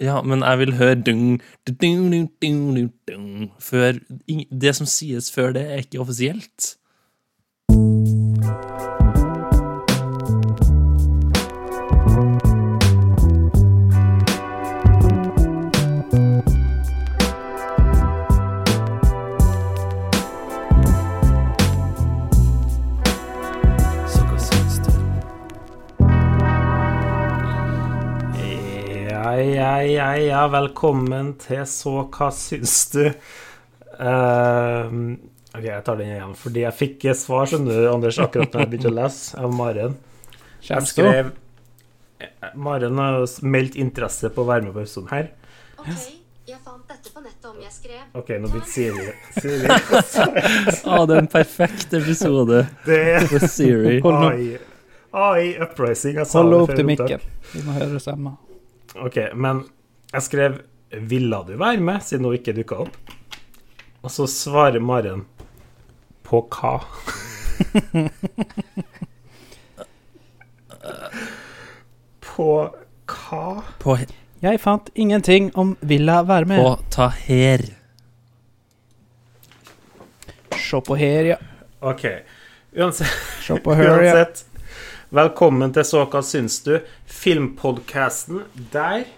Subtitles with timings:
[0.00, 3.98] Ja, men jeg vil høre dung, dung, dung, dung, dung, dung, før
[4.62, 6.76] Det som sies før det, er ikke offisielt.
[29.70, 33.04] Ja, ja, ja, velkommen til Så hva syns du?
[34.00, 35.12] Uh,
[35.54, 38.70] ok, jeg tar den igjen, fordi jeg fikk svar, skjønner du, Anders, akkurat når jeg
[38.72, 39.94] begynte å lese, av Maren.
[40.66, 41.30] Jeg skrev
[42.58, 45.30] Maren har meldt interesse på å være med på episoden her.
[45.78, 45.94] Ok,
[46.50, 49.70] jeg fant dette på nettet om jeg skrev Ok, nå blir Siri Siri.
[50.98, 54.00] Å, det er en perfekt episode Det er Siri.
[54.02, 54.34] Hold nå.
[54.34, 54.52] AI,
[55.14, 56.18] AI uprising.
[56.18, 57.28] Jeg sa Hold opp til mikken.
[57.54, 58.40] Vi må høre stemme.
[58.98, 59.64] Ok, men
[60.12, 62.96] jeg skrev 'Ville du være med?' siden hun ikke dukka opp.
[64.02, 65.26] Og så svarer Maren
[66.24, 66.80] på hva?
[72.20, 72.70] på
[73.06, 73.62] hva?
[73.78, 73.98] På,
[74.42, 76.58] Jeg fant ingenting om Villa være med.
[76.58, 77.58] på ta her.
[80.56, 81.36] Se på her, ja.
[81.80, 82.04] Ok,
[82.76, 83.08] uansett,
[83.42, 84.14] Se på her, ja.
[84.14, 84.49] uansett
[85.10, 86.76] Velkommen til Så hva syns du?
[87.10, 89.08] Filmpodkasten der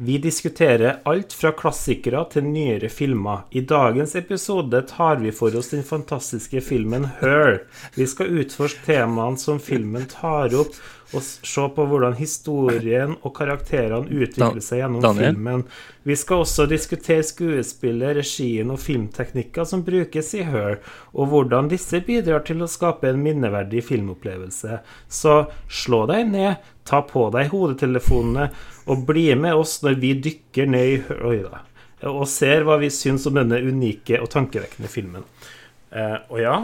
[0.00, 3.42] vi diskuterer alt fra klassikere til nyere filmer.
[3.52, 7.58] I dagens episode tar vi for oss den fantastiske filmen Her.
[7.98, 10.72] Vi skal utforske temaene som filmen tar opp,
[11.10, 15.34] og se på hvordan historien og karakterene utvikler seg gjennom Daniel?
[15.34, 15.64] filmen.
[16.06, 20.78] Vi skal også diskutere skuespillet, regien og filmteknikker som brukes i Her,
[21.12, 24.80] og hvordan disse bidrar til å skape en minneverdig filmopplevelse.
[25.08, 28.50] Så slå deg ned, ta på deg hodetelefonene
[28.90, 31.66] og bli med oss når vi dykker ned i Her.
[32.08, 35.26] Og ser hva vi syns om denne unike og tankevekkende filmen.
[35.90, 36.54] Eh, og ja,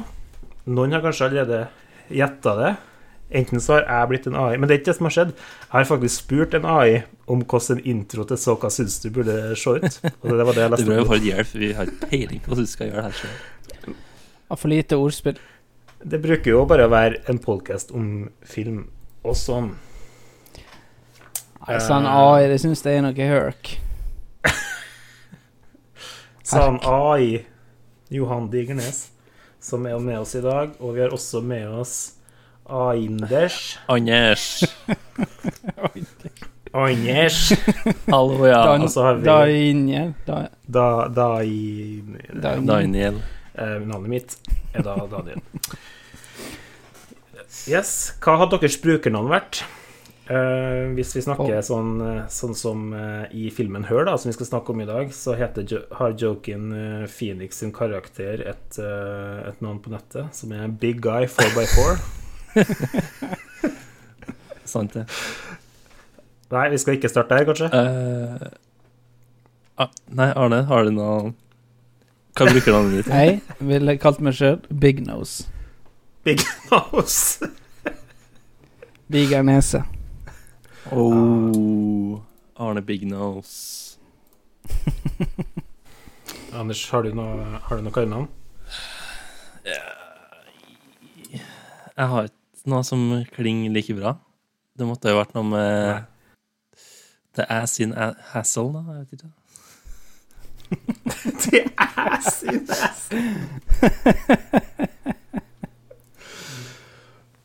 [0.70, 1.66] noen har kanskje allerede
[2.08, 2.76] gjetta det.
[3.30, 5.30] Enten så har jeg blitt en AI, men det er ikke det som har skjedd.
[5.34, 9.08] Jeg har faktisk spurt en AI om hvordan en intro til Så hva syns du
[9.10, 9.96] burde se ut.
[10.22, 10.86] Og det var det jeg leste.
[10.86, 11.54] Du bør jo få hjelp.
[11.58, 13.96] Vi har ikke peiling på hvordan du skal gjøre det her selv.
[14.46, 15.40] Har for lite ordspill.
[16.06, 18.84] Det bruker jo bare å være en podkast om film
[19.26, 19.72] og sånn.
[21.66, 22.06] Nei, sånn.
[22.06, 23.72] AI, det syns jeg er noe hørk.
[26.46, 27.42] Sa han AI
[28.14, 29.08] Johan Digernes,
[29.58, 30.78] som er med oss i dag.
[30.78, 32.15] Og vi har også med oss
[32.68, 33.78] Anders.
[33.88, 34.62] Anders.
[38.10, 38.64] Hallo, ja.
[38.66, 40.14] Dan- og så har vi- Daniel.
[40.26, 42.02] Da, Da, da i
[42.42, 42.66] Daniel.
[42.66, 43.22] Daniel.
[43.54, 44.36] eh, Navnet mitt
[44.74, 45.40] er da Daniel.
[47.68, 48.12] Yes.
[48.20, 49.62] Hva hadde deres brukernavn vært?
[50.28, 51.62] Eh, hvis vi snakker Oh.
[51.62, 55.08] sånn, sånn som eh, i filmen Hør, da, som vi skal snakke om i dag,
[55.12, 60.66] så heter, Jo- har Jokin Phoenix sin karakter et, et navn på nettet som er
[60.68, 61.96] Big Guy 4x4.
[64.72, 65.04] Sant det.
[66.52, 67.68] Nei, vi skal ikke starte her, kanskje?
[67.72, 68.48] Uh,
[69.82, 71.32] ah, nei, Arne, har du noe
[72.36, 73.08] Hva bruker du navnet ditt?
[73.10, 75.46] jeg ville kalt meg sjøl Big Nose.
[76.26, 76.40] Big
[76.70, 77.50] Nose.
[79.12, 79.82] Diger nese.
[80.90, 82.18] Oh,
[82.58, 83.98] Arne Big Nose.
[86.56, 88.26] Anders, har du noe, har du noe kallenavn?
[91.96, 94.16] Jeg har ikke noe som klinger like bra.
[94.76, 96.06] Det måtte jo vært noe med
[97.36, 98.80] The Ass in a Hassle, da.
[98.92, 99.30] Jeg vet ikke.
[101.46, 103.22] The Ass in Hassle.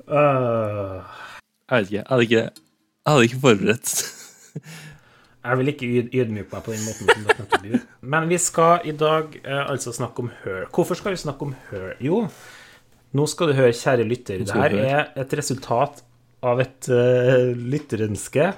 [0.07, 1.01] uh.
[1.71, 1.95] Jeg vet ikke.
[1.95, 2.35] Jeg hadde ikke,
[3.05, 3.91] jeg hadde ikke forberedt.
[5.45, 5.87] jeg vil ikke
[6.19, 7.79] ydmyke meg på den måten som dere nettopp gjorde.
[8.01, 10.65] Men vi skal i dag eh, altså snakke om Her.
[10.75, 11.93] Hvorfor skal vi snakke om Her?
[12.03, 12.25] Jo,
[13.17, 14.45] nå skal du høre, kjære lytter.
[14.47, 16.03] Det her er et resultat
[16.41, 18.51] av et uh, lytterønske.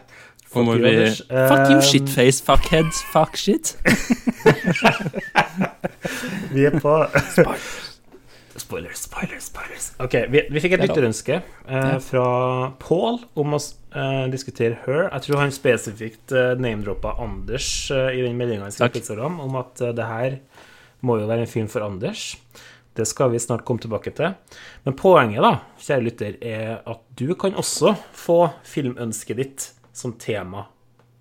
[0.54, 1.22] Fuck you, vi Anders.
[1.26, 3.74] Fuck you, Eh, shitface, fuckhead, fuck shit.
[6.54, 6.92] Vi er på
[8.54, 9.88] Spoilers, spoilers, spoilers.
[9.98, 12.26] Ok, Vi, vi fikk et er lytterønske uh, fra
[12.82, 15.08] Paul om å uh, diskutere Her.
[15.08, 18.70] Jeg tror han spesifikt uh, name-droppa Anders i den meldinga
[19.42, 20.38] om at det her
[21.02, 22.36] må jo være en film for Anders.
[22.94, 24.36] Det skal vi snart komme tilbake til.
[24.86, 28.38] Men poenget, da, kjære lytter, er at du kan også få
[28.70, 29.66] filmønsket ditt
[29.98, 30.68] som tema.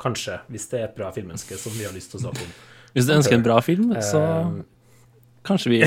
[0.02, 2.52] Kanskje, hvis det er et bra filmønske som vi har lyst til å snakke om.
[2.92, 4.50] Hvis du ønsker en bra film, så Eh,
[5.48, 5.78] kanskje vi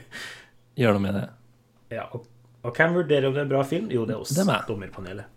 [0.80, 1.24] gjør noe med det.
[1.94, 2.26] Ja, og,
[2.64, 3.86] og hvem vurderer om det er en bra film?
[3.94, 5.30] Jo, det er oss, Det er dommerpanelet.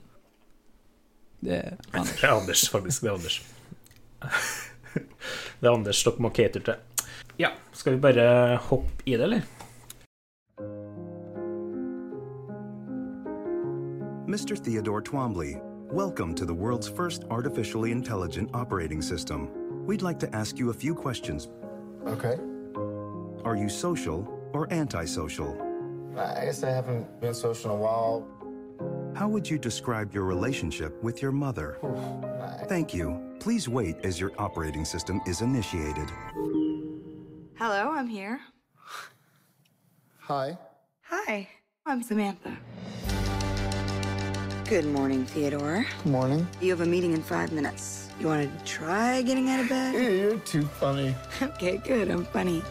[1.45, 2.15] Det er Anders.
[2.17, 3.03] Det er Anders, faktisk.
[3.03, 3.37] Det er Anders.
[5.59, 7.05] Det er Anders dere må cater til.
[7.37, 9.45] Ja, skal vi bare hoppe i det, eller?
[14.27, 14.57] Mr.
[14.57, 19.49] Theodore Twombly, welcome to the world's first artificially intelligent operating system.
[19.85, 21.47] We'd like to ask you a few questions.
[22.05, 22.37] Okay.
[23.45, 25.55] Are you social or antisocial?
[26.17, 28.27] I guess I haven't been social in a while.
[29.15, 31.77] How would you describe your relationship with your mother?
[32.61, 33.35] I- Thank you.
[33.39, 36.09] Please wait as your operating system is initiated.
[37.57, 38.39] Hello, I'm here.
[40.19, 40.57] Hi.
[41.03, 41.47] Hi,
[41.85, 42.57] I'm Samantha.
[44.69, 45.85] Good morning, Theodore.
[46.03, 46.45] Good morning.
[46.59, 48.09] You have a meeting in five minutes.
[48.19, 49.93] You want to try getting out of bed?
[49.93, 51.15] You're too funny.
[51.41, 52.09] Okay, good.
[52.11, 52.61] I'm funny.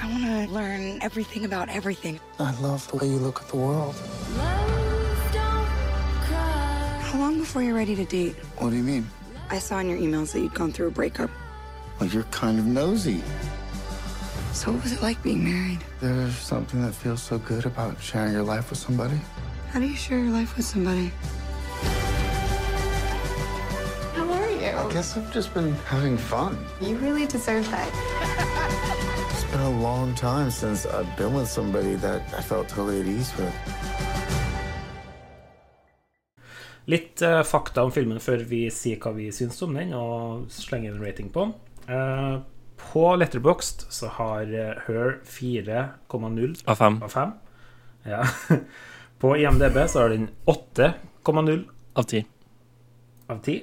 [0.00, 2.18] I want to learn everything about everything.
[2.38, 3.94] I love the way you look at the world.
[7.02, 8.36] How long before you're ready to date?
[8.56, 9.06] What do you mean?
[9.50, 11.30] I saw in your emails that you'd gone through a breakup.
[12.00, 13.22] Well, you're kind of nosy.
[14.52, 15.80] So, what was it like being married?
[16.00, 19.20] There's something that feels so good about sharing your life with somebody.
[19.72, 21.12] How do you share your life with somebody?
[24.16, 24.66] How are you?
[24.66, 26.56] I guess I've just been having fun.
[26.80, 27.88] You really deserve that.
[29.30, 33.06] It's been a long time since I've been with somebody that I felt totally at
[33.06, 33.54] ease with.
[36.88, 40.94] Litt uh, fakta om filmen før vi sier hva vi syns om den, og slenger
[40.94, 41.52] en rating på den.
[41.84, 42.40] Uh,
[42.80, 47.02] på Letterboxd så har eh, Her 4,0 Av 5.
[47.02, 47.32] av 5.
[48.08, 48.22] Ja.
[49.18, 52.24] På IMDb så har den 8,0 Av 10.
[53.26, 53.62] av 10.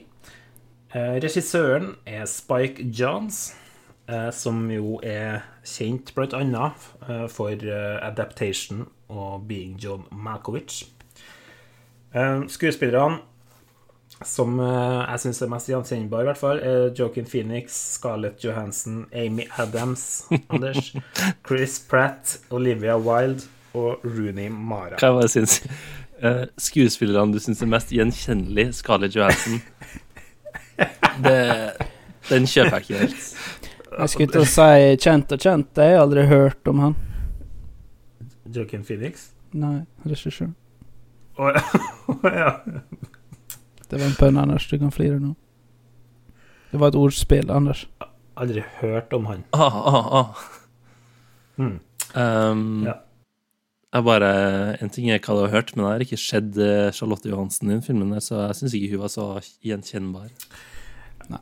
[0.91, 3.55] Eh, regissøren er Spike Johns,
[4.07, 6.65] eh, som jo er kjent bl.a.
[7.07, 10.83] eh, for eh, Adaptation og Being John Malkovich.
[12.11, 13.23] Eh, skuespillerne
[14.25, 19.43] som jeg syns er mest gjenkjennbare, i hvert fall, er Joaquin Phoenix, Scarlett Johansson, Amy
[19.59, 20.93] Adams, Anders,
[21.47, 23.43] Chris Pratt, Olivia Wilde
[23.75, 24.97] og Rooney Mara.
[25.01, 25.59] Hva var det jeg syns?
[26.23, 29.57] Uh, skuespillerne du syns er mest gjenkjennelig, Scarlett Johansson
[31.25, 31.39] det,
[32.29, 33.25] Den kjøper jeg ikke helt.
[33.95, 35.79] Jeg skulle til å si kjent og kjent.
[35.79, 36.95] Jeg har aldri hørt om han.
[38.51, 39.29] Joaquin Phoenix?
[39.55, 40.51] Nei, regissør.
[41.39, 41.51] Å
[42.31, 42.51] ja.
[43.85, 44.67] Det var en pønn, Anders.
[44.71, 45.33] Du kan flire nå.
[46.71, 47.85] Det var et ordspill, Anders.
[48.35, 49.45] Aldri hørt om han.
[49.55, 50.45] Ah, ah, ah.
[51.57, 51.79] Mm.
[52.15, 52.99] Um, Ja.
[53.95, 54.29] Jeg bare,
[54.83, 57.77] En ting hva du har hørt, men jeg har ikke sett eh, Charlotte Johansen i
[57.77, 59.27] den filmen, der, så jeg syns ikke hun var så
[59.63, 60.31] gjenkjennbar.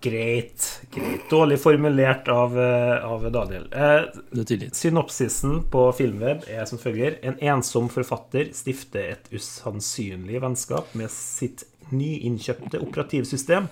[0.03, 0.67] Greit.
[0.93, 1.23] greit.
[1.31, 3.65] Dårlig formulert av, eh, av Daniel.
[3.73, 7.17] Eh, synopsisen på Filmweb er som følger.
[7.25, 13.67] En ensom forfatter stifter et usannsynlig vennskap med sitt nyinnkjøpte operativsystem,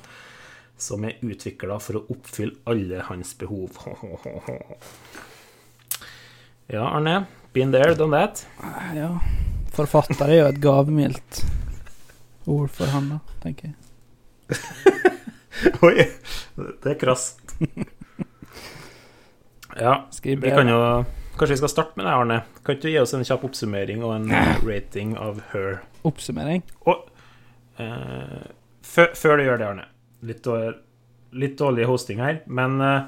[0.82, 3.78] som er utvikla for å oppfylle alle hans behov.
[6.72, 7.26] Ja, Arne.
[7.54, 8.46] Been there, done that.
[8.96, 9.10] Ja.
[9.76, 11.42] Forfatter er jo et gavmildt
[12.52, 14.60] ord for han, da, tenker jeg.
[15.86, 16.06] Oi,
[16.58, 17.54] det er krast.
[19.80, 19.94] Ja,
[20.24, 20.80] vi kan jo
[21.38, 22.40] Kanskje vi skal starte med det, Arne.
[22.66, 24.28] Kan ikke du gi oss en kjapp oppsummering og en
[24.68, 25.80] rating av Her?
[26.06, 26.62] Oppsummering.
[26.86, 27.06] Og
[27.82, 28.42] eh,
[28.86, 29.86] før, før du gjør det, Arne
[30.28, 30.76] Litt, dår-
[31.42, 33.08] litt dårlig hosting her, men eh,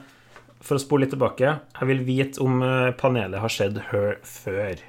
[0.64, 4.80] for å spole litt tilbake Jeg vil vite om eh, panelet har sett Her før.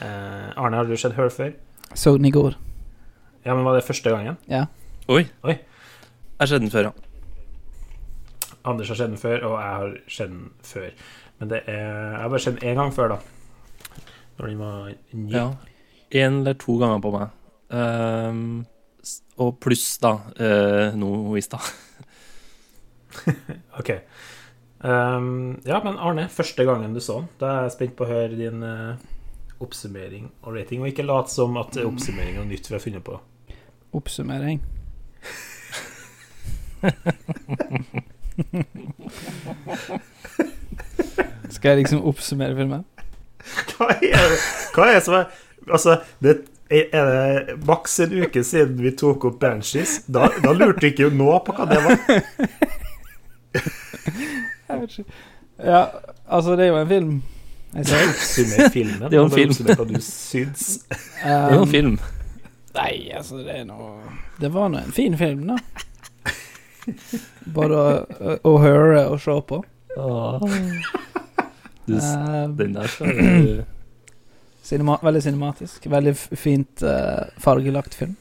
[0.00, 1.54] Eh, Arne, har du sett Her før?
[1.94, 2.56] Så den i går.
[3.44, 4.36] Ja, men var det første gangen?
[4.50, 4.64] Ja.
[5.08, 5.24] Oi.
[5.44, 5.54] Oi.
[5.54, 6.92] Jeg har sett den før, ja.
[8.64, 10.90] Anders har sett den før, og jeg har sett den før.
[11.38, 13.18] Men det er Jeg har bare sett den én gang før, da.
[14.38, 15.30] Når den var ny.
[15.32, 15.48] ja.
[16.14, 17.30] En eller to ganger på meg.
[17.74, 18.66] Um,
[19.42, 21.72] og pluss, da, uh, nå i stad.
[23.78, 23.90] Ok.
[24.84, 28.08] Ehm, ja, men Arne, første gangen du så den, da er jeg spent på å
[28.10, 29.00] høre din uh,
[29.64, 30.82] oppsummering og rating.
[30.82, 33.14] Og ikke lat som at oppsummering er noe nytt vi har funnet på.
[33.96, 34.58] Oppsummering.
[41.54, 42.84] Skal jeg liksom oppsummere filmen?
[43.74, 44.38] Hva er det,
[44.74, 45.26] hva er det som er
[45.64, 46.30] Altså, det
[46.68, 49.92] er det maks en uke siden vi tok opp Banshees?
[50.12, 51.96] Da, da lurte vi ikke nå på hva det var.
[55.64, 55.84] Ja,
[56.26, 57.22] altså, det er jo en film.
[57.74, 58.08] Jeg ser.
[58.08, 59.02] Oppsummer filmen.
[59.02, 59.54] Det er jo en film.
[59.70, 60.66] hva du syns.
[60.90, 61.96] Det er jo en film.
[62.74, 63.92] Nei, altså, det er noe
[64.40, 65.58] Det var nå en fin film, da.
[67.54, 69.62] Bare å, å høre og se på.
[69.94, 70.02] Du,
[71.84, 73.64] Eh, den der skal du
[74.64, 75.86] cinema, veldig cinematisk.
[75.86, 78.16] Veldig fint uh, fargelagt film.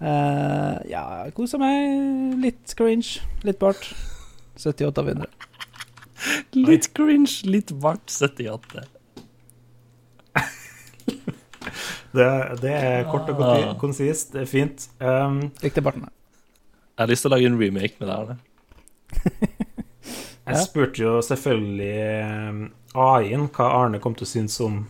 [0.00, 2.38] Uh, ja, kosa meg.
[2.40, 3.90] Litt cringe, litt bart.
[4.56, 5.49] 78 av 100.
[6.56, 8.84] Litt cringe, litt varmt 78.
[12.10, 12.26] Det,
[12.58, 14.32] det er kort og konti- konsist.
[14.34, 14.86] Det er fint.
[14.98, 16.02] Um, Likte barten.
[16.08, 16.12] jeg.
[16.98, 18.32] Har lyst til å lage en remake med deg.
[19.30, 20.62] jeg Ja.
[20.64, 21.92] spurte jo selvfølgelig
[22.50, 22.58] um,
[22.98, 24.80] AI-en hva Arne kom til å synes om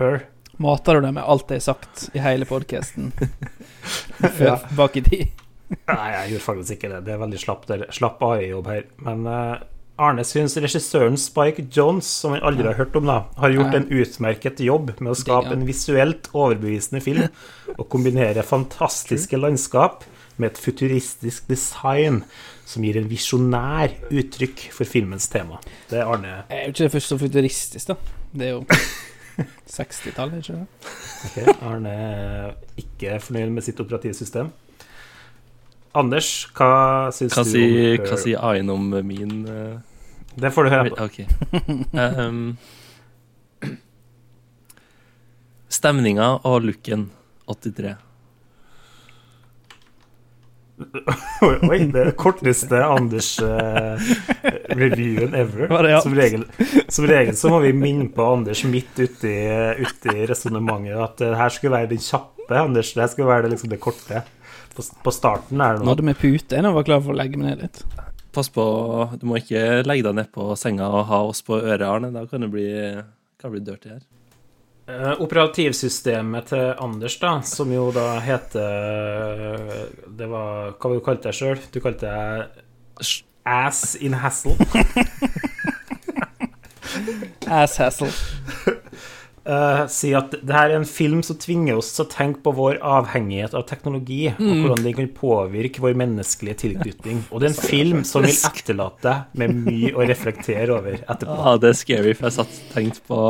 [0.00, 0.24] Her.
[0.58, 3.12] Mater du deg med alt jeg har sagt i hele podkasten
[4.78, 5.41] bak i tid?
[5.90, 7.02] Nei, jeg gjorde faktisk ikke det.
[7.06, 8.86] Det er veldig slapp, slapp AI-jobb her.
[9.06, 9.60] Men uh,
[10.02, 13.88] Arne syns regissøren Spike Jones, som han aldri har hørt om, da, har gjort en
[13.92, 17.28] utmerket jobb med å skape en visuelt overbevisende film
[17.76, 20.06] og kombinere fantastiske landskap
[20.40, 22.22] med et futuristisk design
[22.68, 25.60] som gir en visjonær uttrykk for filmens tema.
[25.90, 26.38] Det er Arne.
[26.48, 28.18] Jeg er jo ikke det først så futuristisk, da.
[28.32, 28.62] Det er jo
[29.76, 30.90] 60-tallet, ikke det?
[31.28, 34.50] Ok, Arne er ikke fornøyd med sitt operativsystem.
[35.92, 39.76] Anders, hva syns Hva du sier om hva sier AI-en om min uh,
[40.40, 40.96] Det får du høre på.
[41.04, 41.26] Okay.
[41.92, 42.56] Um,
[45.72, 47.10] stemninga og looken
[47.50, 47.96] 83.
[51.70, 55.68] Oi, det er korteste Anders-reviewen ever.
[55.68, 56.00] Det, ja?
[56.04, 56.44] Som, regel,
[56.88, 59.34] som regel så må vi minne på Anders midt uti,
[59.82, 62.92] uti resonnementet at det her skulle være den kjappe, Anders.
[62.94, 64.16] Det her skulle være det, liksom det korte.
[64.76, 66.56] På, på starten er det Nå noe hadde vi pute.
[66.58, 67.82] Jeg var klar for å legge meg ned litt.
[68.32, 68.64] Pass på,
[69.20, 72.12] du må ikke legge deg nedpå senga og ha oss på øret, Arne.
[72.14, 72.68] Da kan det bli,
[73.36, 74.02] kan det bli dirty her.
[74.88, 79.60] Uh, Operativsystemet til Anders, da, som jo da heter
[80.10, 81.60] Det var Hva var det du kalte deg sjøl?
[81.70, 82.58] Du kalte deg
[83.46, 84.56] Ass in Hassle.
[87.46, 88.10] Ass hassle.
[89.48, 92.54] Uh, sier at det her er en film som tvinger oss til å tenke på
[92.56, 97.24] vår avhengighet av teknologi, og hvordan den kan påvirke vår menneskelige tilknytning.
[97.30, 101.38] Og det er en film som vil etterlate deg med mye å reflektere over etterpå.
[101.42, 103.20] Ja, det er scary, for jeg satt og tenkte på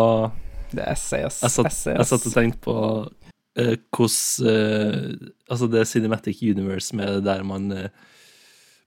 [0.73, 1.43] Det er SAS.
[1.45, 7.27] Jeg satt, jeg satt og tenkte på uh, hvordan uh, Altså, det Cinematic Universe med
[7.27, 7.91] der man eh,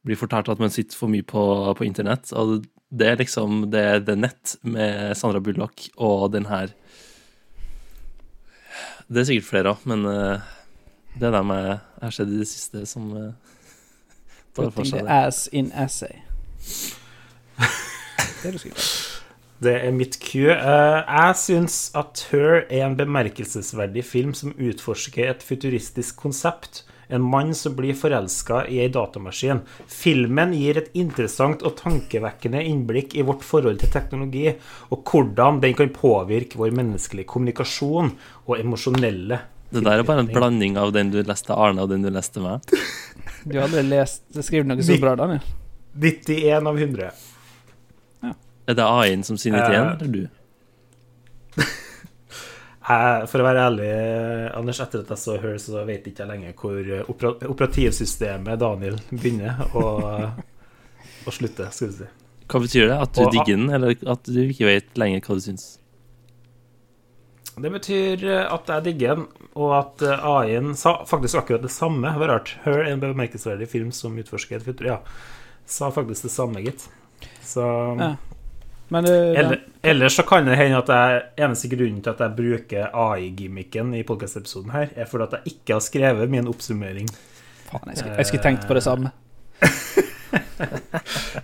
[0.06, 1.44] blir fortalt at man sitter for mye på,
[1.78, 2.32] på internett.
[2.34, 6.74] Og det er liksom det det nett med Sandra Bullock og den her
[9.08, 10.46] Det er sikkert flere av, men uh,
[11.14, 13.28] det er dem jeg har sett i det siste som uh,
[14.58, 15.20] tar for seg det.
[15.26, 16.24] ass in essay.
[17.56, 18.90] Det er du sikkert.
[19.66, 20.52] Det er mitt cue.
[20.52, 26.84] Uh, jeg syns at Her er en bemerkelsesverdig film som utforsker et futuristisk konsept.
[27.10, 29.62] En mann som blir forelska i ei datamaskin.
[29.92, 34.48] Filmen gir et interessant og tankevekkende innblikk i vårt forhold til teknologi,
[34.90, 40.32] og hvordan den kan påvirke vår menneskelige kommunikasjon og emosjonelle Det der er bare en
[40.32, 42.62] blanding av den du leste Arne, og den du leste meg.
[43.46, 45.44] Du hadde lest skrevet noe så bra, Daniel.
[46.02, 47.12] 91 av 100.
[48.66, 50.28] Er det A-en som sier 91, Eh, eller du?
[52.86, 53.86] Jeg, for å være ærlig,
[54.60, 58.60] Anders, etter at jeg så Her, så vet ikke jeg lenger hvor eh, opera operativsystemet
[58.62, 60.04] Daniel begynner og,
[61.26, 62.10] og slutter, skal vi si.
[62.46, 63.00] Hva betyr det?
[63.08, 65.66] At du Og- digger den, eller at du ikke vet lenger hva du syns?
[67.56, 69.26] Det betyr eh, at jeg digger den,
[69.56, 72.12] og at eh, AI-en sa faktisk akkurat det samme.
[72.12, 72.54] Det var rart.
[72.68, 74.90] Her er en bemerkelsesverdig film som utforsker et futur.
[74.92, 74.98] Ja,
[75.66, 76.86] sa faktisk det samme, gitt.
[77.42, 77.64] Så
[77.98, 78.12] Ja.
[78.94, 82.36] Men det, Eller, ellers så kan det hende at jeg, eneste grunnen til at jeg
[82.38, 87.10] bruker AI-gimmicken i podkast-episoden her, er fordi at jeg ikke har skrevet min oppsummering.
[87.72, 89.12] faen, jeg skulle, jeg skulle tenkt på det samme.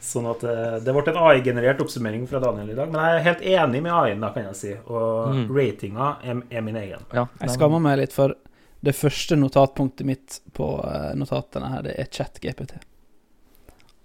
[0.01, 2.91] Sånn at eh, det ble en AI-generert oppsummering fra Daniel i dag.
[2.91, 4.75] Men jeg er helt enig med AI-en, da, kan jeg si.
[4.86, 5.43] Og Mm.
[5.55, 7.03] ratinga er, er min egen.
[7.13, 8.36] Ja, Jeg skammer meg litt, for
[8.83, 12.77] det første notatpunktet mitt på eh, notatene her, det er chat-GPT.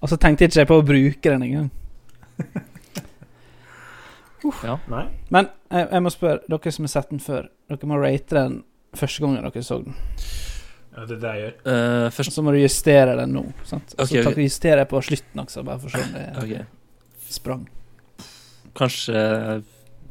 [0.03, 1.71] Og så tenkte jeg ikke på å bruke den engang.
[4.93, 5.05] Nei?
[5.35, 8.59] Men jeg, jeg må spørre, dere som har sett den før, dere må rate den
[8.97, 9.97] første gangen dere så den.
[10.97, 11.57] Ja, det er det jeg gjør.
[11.69, 13.45] Uh, først så må du justere den nå.
[13.69, 13.95] Sant?
[13.99, 14.29] Okay, så ok.
[14.31, 16.67] tar- justerer jeg på slutten også, bare for å se om det okay.
[17.29, 17.67] sprang.
[18.77, 19.25] Kanskje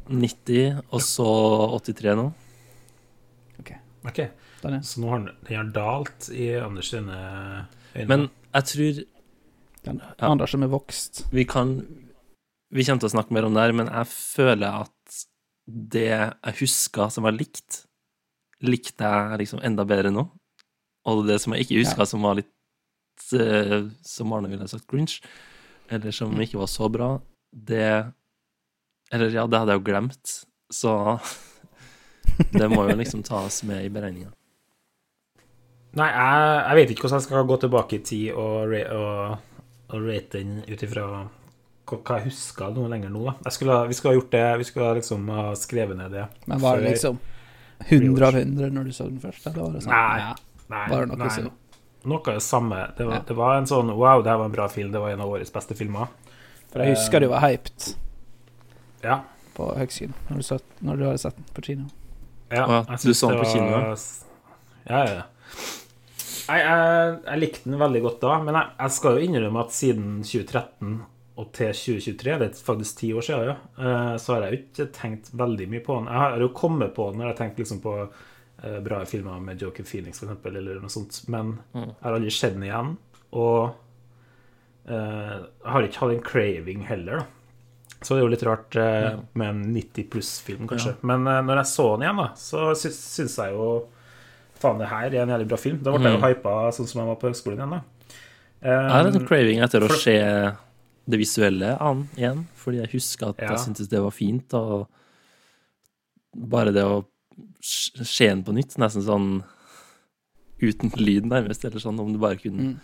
[0.06, 1.30] 90, og så
[1.80, 2.28] 83 nå.
[4.06, 4.20] Ok,
[4.62, 4.82] Daniel.
[4.86, 7.16] Så nå har den, den har dalt i Anders sine
[7.96, 8.06] øyne.
[8.06, 9.04] Men jeg tror
[9.86, 10.28] Den Ja.
[10.28, 11.26] Anders som er vokst.
[11.32, 11.86] vi kan
[12.74, 15.20] Vi kommer til å snakke mer om det her, men jeg føler at
[15.66, 17.84] det jeg huska som var likt,
[18.66, 20.26] likte jeg liksom enda bedre nå.
[21.06, 22.50] Og det som jeg ikke huska som var litt
[23.38, 25.20] uh, Som Arne ville sagt grinch,
[25.90, 26.42] eller som Mm.
[26.42, 27.20] ikke var så bra,
[27.52, 28.12] det
[29.12, 30.32] Eller ja, det hadde jeg jo glemt,
[30.70, 31.20] så
[32.58, 34.32] det må jo liksom tas med i beregninga.
[35.96, 39.38] Nei, jeg, jeg vet ikke hvordan jeg skal gå tilbake i tid og, og,
[39.94, 41.06] og rate den ut ifra
[41.86, 43.24] hva jeg husker noe lenger nå.
[43.24, 43.34] da.
[43.44, 46.24] Jeg skulle, vi skulle ha gjort det, vi skulle ha liksom ha skrevet ned det.
[46.46, 47.18] Men var det liksom
[47.86, 49.46] 100 av 100 når du så den først?
[49.46, 49.92] Eller var det sånn?
[49.92, 50.34] Nei.
[50.68, 51.50] Nei, Var det noe nei,
[52.10, 52.80] noe av det samme.
[52.96, 53.22] Det var, Ja.
[53.28, 54.90] det var en sånn Wow, det her var en bra film.
[54.92, 56.08] Det var en av årets beste filmer.
[56.72, 57.94] For jeg husker du var hyped
[59.04, 59.20] Ja.
[59.54, 61.86] på høgskolen når, du så- når du hadde sett den på kino.
[62.50, 63.80] ja jeg du så den på kino, ja?
[63.80, 63.98] var-
[64.90, 65.22] Ja, ja, ja.
[66.48, 69.70] Nei, jeg, jeg likte den veldig godt da, men jeg, jeg skal jo innrømme at
[69.72, 71.00] siden 2013
[71.36, 74.86] og til 2023, det er faktisk ti år siden, ja, eh, så har jeg ikke
[74.96, 76.08] tenkt veldig mye på den.
[76.08, 79.42] Jeg har jo kommet på den når jeg har tenkt liksom på eh, bra filmer
[79.44, 82.94] med Joker Phoenix, for eksempel, eller noe sånt, men jeg har aldri sett den igjen,
[83.36, 83.60] og
[84.88, 87.32] eh, jeg har ikke hatt en craving heller, da.
[88.04, 90.98] Så det er jo litt rart med en 90 pluss-film, kanskje.
[91.08, 93.68] Men eh, når jeg så den igjen, da, så sy syns jeg jo
[94.56, 95.80] Faen, det her er en jævlig bra film.
[95.84, 98.22] Da ble jeg jo hypa sånn som jeg var på høgskolen igjen, da.
[98.64, 100.14] Jeg har en Um, craving etter å se
[101.08, 103.50] det visuelle an igjen, fordi jeg husker at Ja.
[103.52, 104.88] jeg syntes det var fint, og
[106.34, 107.04] bare det å
[107.62, 109.44] skje den på nytt, nesten sånn
[110.62, 112.80] uten lyd, nærmest, eller sånn, om du bare kunne Mm.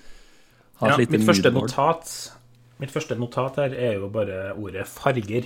[0.76, 2.32] ha et ja, lite mitt første notat
[2.80, 5.44] Mitt første notat her er jo bare ordet farger.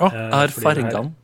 [0.00, 1.14] Å, jeg har Eh, det her- fargene.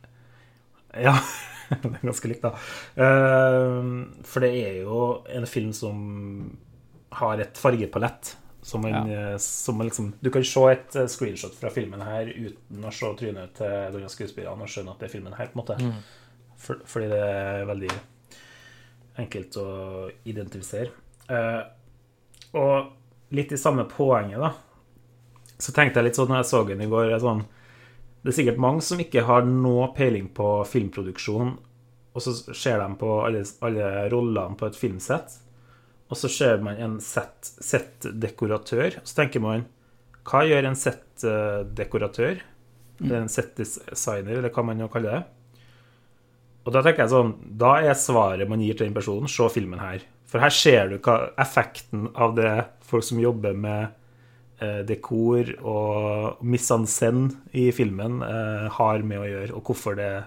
[1.01, 1.13] Ja,
[1.69, 2.51] det er ganske likt, da.
[2.95, 6.55] Eh, for det er jo en film som
[7.13, 8.35] har et fargepalett.
[8.63, 9.37] Som en, ja.
[9.43, 13.09] som man liksom Du kan se et eh, screenshot fra filmen her uten å se
[13.19, 15.93] trynet til denne skuespillerne og skjønne at det er filmen her, på en måte.
[16.63, 17.91] For, fordi det er veldig
[19.23, 19.69] enkelt å
[20.29, 20.93] identifisere.
[21.27, 21.61] Eh,
[22.57, 24.53] og litt i samme poenget, da,
[25.57, 27.45] så tenkte jeg litt sånn når jeg så den i går sånn,
[28.23, 31.49] Det er sikkert mange som ikke har noe peiling på filmproduksjon,
[32.13, 35.33] og så ser de på alle, alle rollene på et filmsett,
[36.11, 39.65] og så ser man en sett- settdekoratør, og så tenker man
[40.23, 42.41] Hva gjør en settdekoratør?
[43.01, 45.23] Eller en settdesigner, eller hva man nå kaller det.
[46.63, 49.81] Og da tenker jeg sånn Da er svaret man gir til den personen, se filmen
[49.81, 50.05] her.
[50.29, 52.53] For her ser du hva effekten av det
[52.87, 53.91] folk som jobber med
[54.63, 56.77] eh, dekor og mise
[57.53, 60.23] i filmen, eh, har med å gjøre, og hvorfor det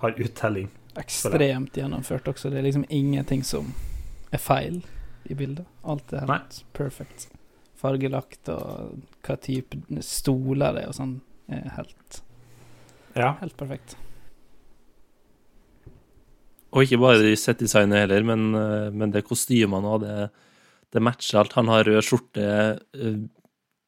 [0.00, 0.70] har uttelling.
[0.96, 2.50] Ekstremt gjennomført også.
[2.50, 3.74] Det er liksom ingenting som
[4.32, 4.80] er feil
[5.30, 5.66] i bildet.
[5.84, 7.28] Alt er helt perfect.
[7.80, 11.16] Fargelagt og hva type stoler det er og sånn,
[11.48, 12.20] er helt,
[13.16, 13.32] Ja.
[13.40, 13.96] helt perfekt.
[16.70, 20.30] Og ikke bare i settdesignet heller, men, eh, men det kostymene og det,
[20.94, 21.56] det matcher alt.
[21.58, 22.44] Han har rød skjorte.
[22.94, 23.16] eh,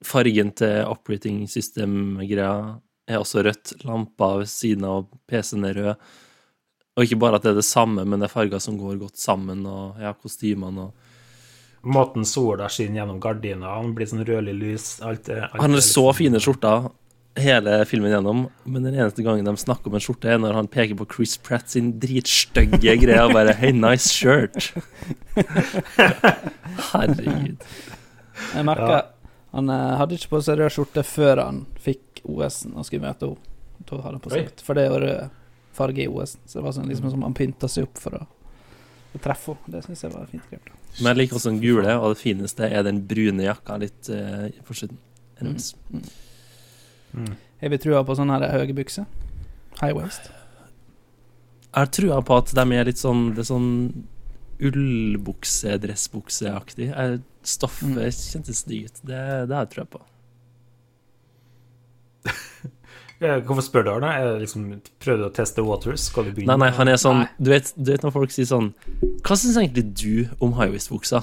[0.03, 3.85] Fargen til operating system-greia er også rødt.
[3.87, 5.97] Lampa ved siden av PC-en er rød.
[6.97, 9.17] Og ikke bare at det er det samme, men det er farger som går godt
[9.17, 10.93] sammen, og ja, kostymene og
[11.83, 15.01] Måten sola skinner gjennom gardina, han blir sånn rødlig lys.
[15.03, 16.91] Alt er, alt Han har så liksom- fine skjorter
[17.37, 20.69] hele filmen gjennom, men den eneste gangen de snakker om en skjorte, er når han
[20.69, 24.73] peker på Chris Pratt sin dritstygge greie og bare Hey, nice shirt.
[26.93, 27.57] Herregud.
[28.55, 29.03] Jeg merker Ja.
[29.53, 33.33] han eh, hadde ikke på seg rød skjorte før han fikk OS-en og skulle møte
[33.33, 34.51] henne.
[34.63, 35.31] For det er jo rød
[35.73, 38.27] farge i OS-en, så det var sånn liksom som han pynta seg opp for å,
[39.15, 39.73] å treffe henne.
[39.75, 40.69] Det syns jeg var fint grep.
[40.99, 44.49] Men jeg liker også den gule, og det fineste er den brune jakka litt uh,
[44.67, 44.99] for siden.
[45.43, 45.57] Mm.
[47.13, 47.33] Mm.
[47.63, 49.09] Jeg vi trua på sånne her høye bukser?
[49.81, 50.29] High waist?
[51.73, 53.71] Jeg har trua på at de er litt sånn Det er sånn
[54.63, 56.93] ullbukse, dressbukseaktig.
[57.43, 58.11] Stoffet Mm.
[58.15, 59.01] kjentes digert.
[59.03, 60.01] Det, det har jeg trua på.
[63.23, 64.11] Eh, Hvorfor spør du, Arne?
[64.19, 64.65] Jeg liksom,
[65.03, 66.09] prøvde du å teste waters?
[66.11, 66.57] Skal du begynne?
[66.57, 68.73] Nei, nei, han er sånn du vet, du vet når folk sier sånn
[69.23, 71.23] Hva syns egentlig du om high-waist-buksa?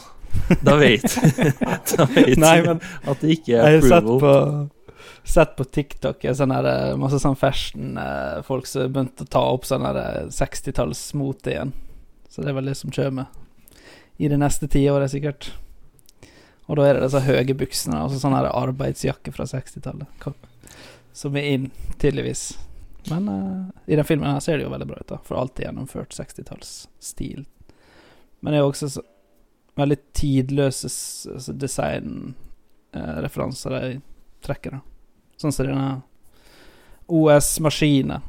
[0.64, 1.06] Da vet
[1.96, 4.54] Da vet Nei, men at det ikke Jeg er har sett approval.
[4.94, 9.42] på, sett på TikTok eh, sånn her, eh, masse sånn fashion-folk som begynte å ta
[9.58, 11.74] opp sånn her, eh, 60-tallsmote igjen.
[12.30, 13.28] Så det er vel det som kommer
[14.22, 15.52] i det neste tiåret, sikkert.
[16.70, 20.10] Og da er det disse høye buksene og sånn her arbeidsjakke fra 60-tallet.
[21.14, 22.58] Som er inn, tydeligvis.
[23.10, 25.18] Men uh, i den filmen her ser det jo veldig bra ut, da.
[25.26, 27.42] For alt er gjennomført 60-tallsstil.
[28.40, 29.02] Men det er jo også så,
[29.80, 30.88] veldig tidløse
[31.34, 33.92] altså designreferanser uh, de
[34.46, 34.82] trekker, da.
[35.40, 36.02] Sånn som denne
[37.10, 38.22] OS-maskinen.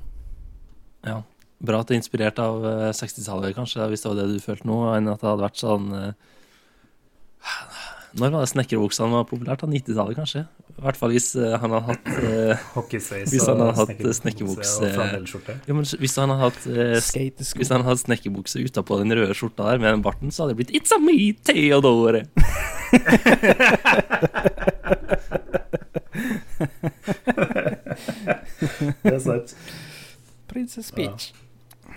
[1.07, 1.19] Ja.
[1.61, 4.69] Bra at det er inspirert av eh, 60-tallet, kanskje, hvis det var det du følte
[4.69, 6.15] nå, enn at det hadde vært sånn eh,
[8.19, 9.61] Når var det snekkerbuksene var populært?
[9.71, 10.41] 90-tallet, kanskje?
[10.71, 14.89] I hvert fall hvis eh, han hadde hatt eh, Hockeysveis Hvis han hadde hatt snekkerbukse
[14.89, 15.75] ja.
[15.77, 19.37] Men hvis han hadde hatt eh, s- Hvis han hadde hatt snekkerbukse utapå den røde
[19.37, 22.25] skjorta der med den barten, så hadde det blitt It's a me, Theodore!
[29.03, 29.55] Det er sant.
[30.51, 31.31] Princess Peach.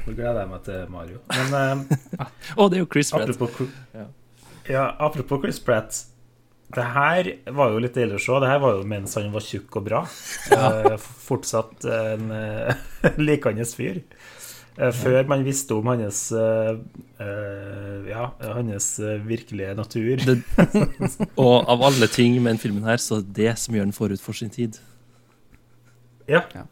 [0.03, 1.21] Nå gleder jeg meg til Mario.
[1.31, 2.25] Men eh,
[2.59, 3.31] Å, det er jo Chris Pratt.
[3.33, 4.07] apropos, Ja.
[4.69, 6.05] Ja, apropos Chris Pratt.
[6.73, 8.37] Det her var jo litt ille å se.
[8.41, 10.05] Det her var jo mens han var tjukk og bra.
[10.49, 10.95] Ja.
[10.97, 12.87] fortsatt en uh,
[13.27, 14.01] likende fyr.
[14.73, 16.71] Eh, før man visste om hans eh,
[17.21, 20.23] eh, Ja, hans eh, virkelige natur.
[20.25, 20.39] Det,
[21.43, 24.23] og av alle ting med den filmen her, så er det som gjør den forut
[24.23, 24.79] for sin tid.
[26.25, 26.41] Ja.
[26.55, 26.65] Ja.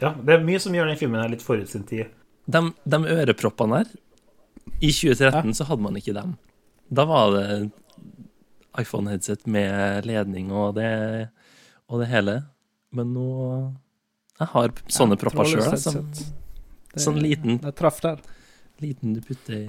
[0.00, 0.14] ja.
[0.14, 2.12] Det er mye som gjør den filmen her litt forut sin tid.
[2.46, 3.90] De, de øreproppene her
[4.80, 6.36] I 2013 så hadde man ikke dem.
[6.94, 7.70] Da var det
[8.78, 11.28] iPhone-headset med ledning og det,
[11.88, 12.40] og det hele.
[12.94, 13.28] Men nå
[14.40, 15.78] Jeg har sånne propper sjøl,
[16.98, 17.60] sånn liten.
[17.62, 18.18] Det traff der.
[18.82, 19.66] liten du putter i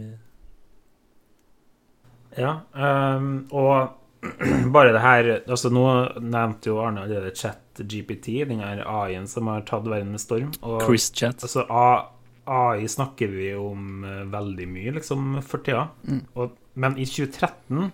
[2.38, 3.94] Ja, um, og
[4.74, 5.84] bare det her altså Nå
[6.20, 10.52] nevnte jo Arne allerede ChatGPT, den her AI-en som har tatt verden med storm.
[10.62, 11.44] Og, Chris Chat.
[11.46, 12.10] Altså, A-
[12.46, 15.88] AI snakker vi om eh, veldig mye, liksom, for tida.
[16.36, 17.92] Og, men i 2013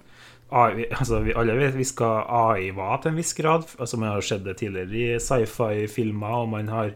[0.52, 3.68] AI, altså, vi alle vet vi skal AI var til en viss grad.
[3.80, 6.92] Altså, Man har sett det tidligere i sci-fi-filmer, og man har,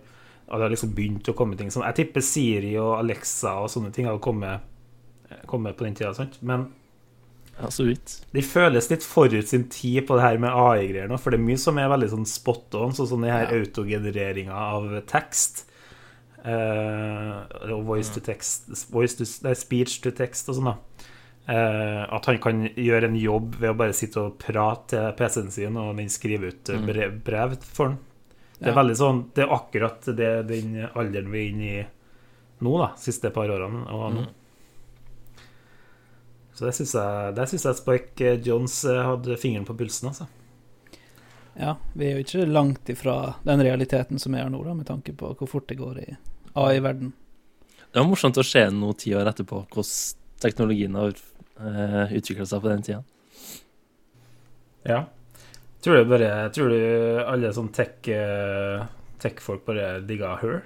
[0.50, 1.86] og det har liksom begynt å komme ting sånn.
[1.88, 4.66] Jeg tipper Siri og Alexa og sånne ting hadde kommet,
[5.48, 6.12] kommet på den tida.
[6.18, 6.36] Sant?
[6.42, 6.68] Men
[7.56, 8.18] Ja, så vidt.
[8.36, 11.46] de føles litt forut sin tid på det her med AI-greier nå, for det er
[11.46, 15.64] mye som er veldig sånn spot on, sånn som det her autogenereringa av tekst.
[16.46, 20.78] Og voice to text voice to, nei, Speech to text og sånn, da.
[21.46, 25.52] Uh, at han kan gjøre en jobb ved å bare sitte og prate til PC-en
[25.54, 28.00] sin, og den skriver ut eh, brev, brev for han.
[28.58, 28.78] Det er Ja.
[28.80, 31.86] veldig sånn Det er akkurat det, den alderen vi er inne i
[32.66, 32.88] nå, da.
[32.98, 33.84] Siste par årene.
[33.94, 34.24] Og nå.
[36.56, 40.26] Så det syns jeg, det synes jeg Spike Jones eh, hadde fingeren på pulsen, altså.
[41.60, 44.88] Ja, vi er jo ikke langt ifra den realiteten som er her nå, da, med
[44.88, 46.16] tanke på hvor fort det går i
[46.56, 47.14] AI-verden.
[47.92, 49.92] Det var morsomt å se noe ti år etterpå hvordan
[50.44, 53.02] teknologien har uh, utvikla seg på den tida.
[54.86, 55.06] Ja.
[55.86, 56.80] Tror du bare Tror du
[57.26, 58.86] alle sånn tech, eh,
[59.22, 60.64] tech-folk bare digga her?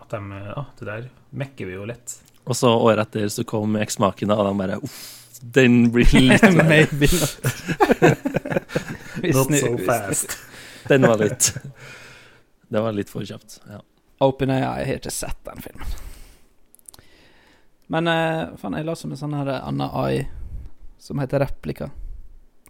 [0.00, 2.16] At de Ja, det der mekker vi jo lett.
[2.44, 4.98] Og så året etter så kom eksmaken, og de bare Uff,
[5.40, 7.36] den blir litt Maybe not.
[9.34, 10.38] Not so fast.
[10.88, 11.54] Den var litt
[12.68, 13.60] Det var litt for kjapt.
[13.68, 13.80] Ja.
[14.22, 15.86] OpenAI jeg har ikke sett den filmen.
[17.86, 20.24] Men eh, faen, jeg la som en sånn her annen AI
[20.98, 21.90] som heter Replika.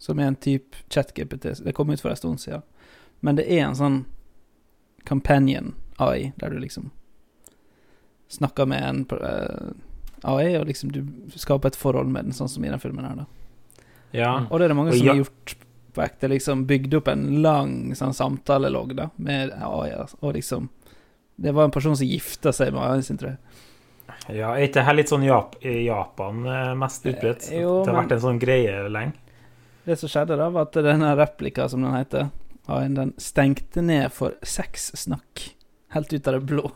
[0.03, 1.53] Som er en type ChatGPT.
[1.65, 2.65] Det kom ut for en stund siden.
[3.21, 4.01] Men det er en sånn
[5.09, 6.91] companion AI, der du liksom
[8.29, 9.71] snakker med en uh,
[10.27, 11.05] AI, og liksom du
[11.39, 13.85] skaper et forhold med den, sånn som i den filmen her, da.
[14.15, 14.33] Ja.
[14.49, 15.55] Og det er det mange Og som ja- har gjort
[15.95, 16.29] på ekte.
[16.33, 19.93] Liksom bygd opp en lang sånn samtalelogg da, med AI.
[19.95, 20.19] altså.
[20.23, 20.69] Og liksom
[21.37, 23.39] Det var en person som gifta seg med sin, tror jeg.
[24.39, 24.53] ja.
[24.55, 27.49] Er ikke dette litt sånn Jap i Japan eh, mest utbredt?
[27.51, 29.13] Eh, jo, det har men- vært en sånn greie lenge.
[29.85, 32.31] Det som skjedde da, var at denne replika, som den heter,
[32.95, 35.51] den stengte ned for sexsnakk.
[35.93, 36.71] Helt ut av det blå.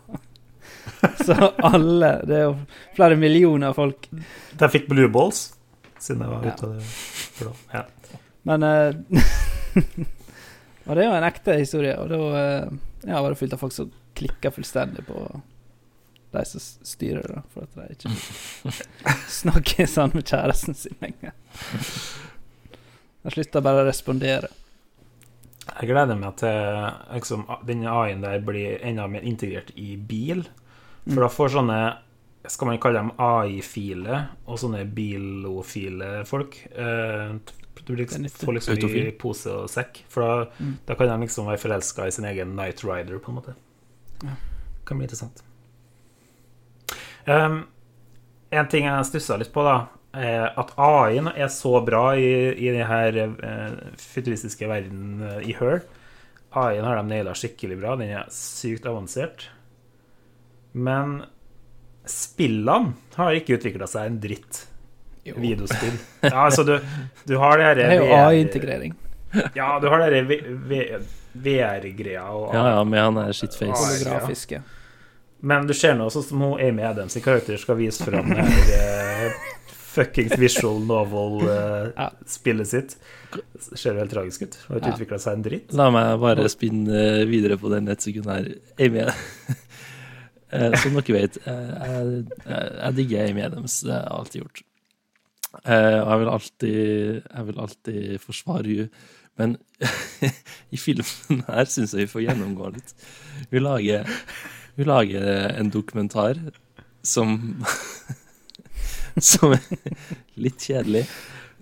[1.25, 1.33] Så
[1.65, 2.57] alle Det er jo
[2.97, 4.09] flere millioner folk.
[4.11, 5.55] De fikk blue balls,
[5.99, 6.53] siden det var Ja.
[6.53, 6.85] ute av det
[7.39, 7.55] blå.
[7.73, 7.85] Ja.
[8.45, 8.93] Men eh,
[10.89, 12.69] Og det er jo en ekte historie, og da eh,
[13.09, 15.23] ja, var det fullt av folk som klikka fullstendig på
[16.35, 18.73] de som styrer det, for at de ikke
[19.41, 21.33] snakker sånn med kjæresten sin lenger.
[23.25, 24.51] De slutta bare å respondere.
[25.69, 26.77] Jeg gleder meg til
[27.13, 30.45] liksom, denne AI-en der blir enda mer integrert i bil.
[31.09, 31.79] For da får sånne
[32.49, 37.35] Skal man kalle dem AI-file og sånne bilofile folk eh,
[37.83, 40.03] Du Det liksom, får liksom i pose og sekk.
[40.13, 40.75] For da, Mm.
[40.89, 43.55] da kan de liksom være forelska i sin egen Night Rider, på en måte.
[44.25, 44.35] Ja.
[44.89, 45.45] Kan bli interessant.
[47.29, 47.67] Um,
[48.51, 49.77] en ting jeg stussa litt på, da,
[50.17, 55.57] er at AI-en er så bra i, i den her eh, futuristiske verden eh, i
[55.59, 55.83] Her.
[56.57, 57.97] AI-en har de naila skikkelig bra.
[58.01, 59.51] Den er sykt avansert.
[60.73, 61.21] Men
[62.09, 64.63] spillene har ikke utvikla seg en dritt.
[65.29, 65.37] Jo.
[65.37, 65.99] Videospill.
[66.25, 66.79] Ja, altså, du,
[67.29, 68.97] du har det her Det er jo AI-integrering.
[69.53, 70.23] Ja, du har det
[71.45, 72.25] VR-greia
[72.55, 74.05] ja, ja, med han der shitface.
[74.51, 74.61] Ja.
[75.41, 79.29] Men du ser nå sånn som hun Amy Adams i karakter skal vise fram eh,
[79.95, 82.97] fuckings visual novel-spillet sitt.
[83.33, 84.59] Det ser jo helt tragisk ut.
[84.69, 84.97] Har ikke Ja.
[84.99, 85.73] utvikla seg en dritt.
[85.79, 88.51] La meg bare spinne videre på den et sekund her.
[88.79, 89.07] Amy
[90.51, 92.13] Eh, Som dere vet, eh, jeg,
[92.49, 93.75] jeg, jeg digger Amy Adams.
[93.85, 94.61] Det har jeg alltid gjort.
[95.65, 96.79] Eh, Og jeg vil alltid,
[97.35, 98.89] jeg vil alltid forsvare henne.
[99.39, 99.57] Men
[100.75, 102.95] i filmen her syns jeg vi får gjennomgå litt.
[103.53, 104.09] Vi lager,
[104.79, 106.41] vi lager en dokumentar
[107.07, 107.39] som
[109.19, 109.65] Som er
[110.39, 111.01] litt kjedelig,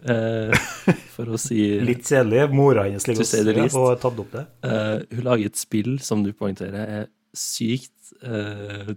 [0.04, 0.66] eh,
[1.14, 2.42] for å si Litt kjedelig.
[2.52, 4.44] Mora hennes ligger og får tatt opp det.
[4.68, 8.92] Eh, hun lager et spill som du poengterer er sykt eh,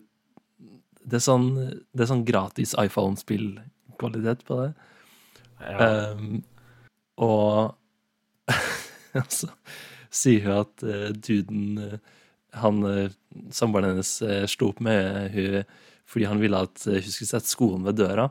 [0.99, 1.49] Det er sånn,
[1.95, 4.69] det er sånn gratis iPhone-spillkvalitet på det.
[5.59, 5.87] Ja.
[6.15, 6.41] Um,
[7.19, 7.78] og
[9.39, 9.49] så
[10.09, 11.99] sier hun at uh, duden eh,
[12.59, 13.11] Han uh,
[13.53, 14.11] Samboeren hennes
[14.49, 15.63] slo opp med hun
[16.09, 18.23] fordi han ville at hun skulle sette skoen ved døra.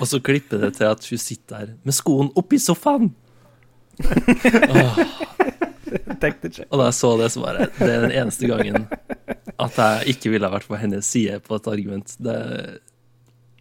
[0.00, 3.10] Og så klipper det til at hun sitter der med skoen oppi sofaen!
[4.72, 4.96] oh.
[6.70, 8.88] Og da jeg så det, så bare Det er den eneste gangen
[9.56, 12.16] at jeg ikke ville vært på hennes side på et argument.
[12.20, 12.36] Det,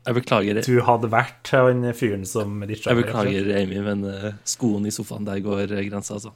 [0.06, 4.34] jeg beklager, Du hadde vært han fyren som ditcha jeg og beklager Amy, men skoene
[4.46, 6.32] skoen i sofaen, der går eh, grensa, altså.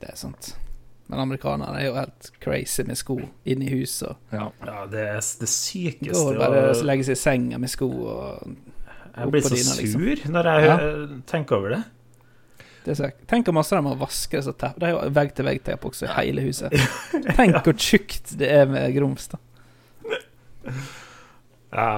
[0.00, 0.54] Det er sant.
[1.08, 4.16] Men amerikanere er jo helt crazy med sko inne i huset.
[4.34, 4.48] Ja.
[4.66, 6.12] Ja, det er det sykeste.
[6.18, 8.56] Går bare og- og legger seg i senga med sko og
[9.16, 10.00] Jeg blir så dine, liksom.
[10.02, 10.76] sur når jeg Ja.
[10.76, 11.84] eh, tenker over det.
[12.84, 14.78] Det er tenk hvor masse de må vaske så tepp.
[14.78, 16.70] Det er jo vegg-til-vegg-tepp også i hele huset.
[17.36, 19.38] Tenk hvor tjukt det er med grums, da.
[21.76, 21.88] Ja,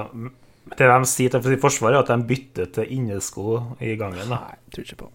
[0.74, 4.24] det de sier til forsvaret, er at de bytter til innesko i gangen.
[4.26, 4.40] Da.
[4.50, 5.10] Nei, tror ikke på.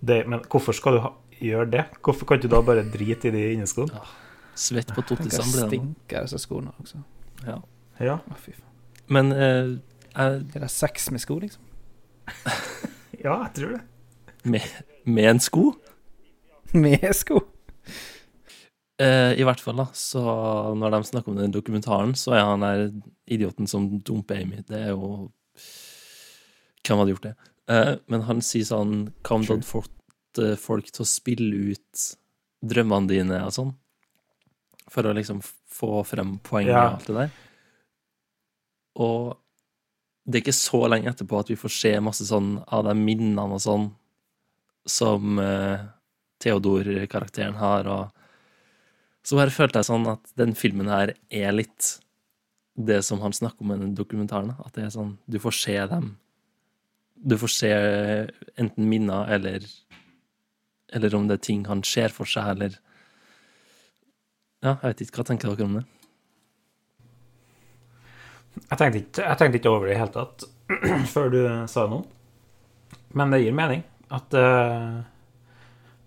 [0.00, 1.84] Det, men hvorfor skal du ha, gjøre det?
[2.04, 4.00] Hvorfor kan du da bare drite i de inneskoene?
[4.60, 5.68] Svett på tottisene blir det nå.
[5.68, 7.02] stinker disse skoene også.
[7.44, 7.58] Ja.
[8.00, 8.16] Ja.
[8.24, 8.66] Å, fy faen.
[9.10, 9.76] Men uh,
[10.14, 11.62] jeg, Er det sex med sko, liksom?
[13.24, 13.80] ja, jeg tror det.
[14.44, 14.66] med,
[15.04, 15.72] med en sko
[16.84, 17.40] Med sko?
[19.00, 19.86] Eh, I hvert fall, da.
[19.96, 20.20] Så
[20.76, 22.84] når de snakker om den dokumentaren, så er han der
[23.30, 24.62] idioten som dumper Amy.
[24.68, 25.30] Det er jo
[26.86, 27.34] Hvem hadde gjort det?
[27.70, 29.96] Eh, men han sier sånn Hva om du hadde fått
[30.62, 32.02] folk til å spille ut
[32.62, 33.72] drømmene dine og sånn?
[34.90, 36.84] For å liksom få frem poenget Ja.
[36.86, 37.30] og alt det der.
[39.00, 39.36] Og
[40.26, 43.42] det er ikke så lenge etterpå at vi får se masse sånn av de minnene
[43.54, 43.88] og sånn
[44.86, 45.82] som eh,
[46.40, 48.10] Theodor-karakteren har, og
[49.26, 51.96] så bare følte jeg sånn at den filmen her er litt
[52.80, 54.54] det som han snakker om i den dokumentaren.
[54.64, 56.14] At det er sånn Du får se dem.
[57.20, 57.70] Du får se
[58.56, 59.66] enten minner eller
[60.92, 62.78] Eller om det er ting han ser for seg, eller
[64.64, 65.20] Ja, jeg vet ikke.
[65.20, 65.84] Hva tenker dere om det?
[68.60, 70.44] Jeg tenkte ikke, jeg tenkte ikke over det i det hele tatt
[71.14, 72.04] før du sa noe.
[73.14, 74.98] Men det gir mening at eh,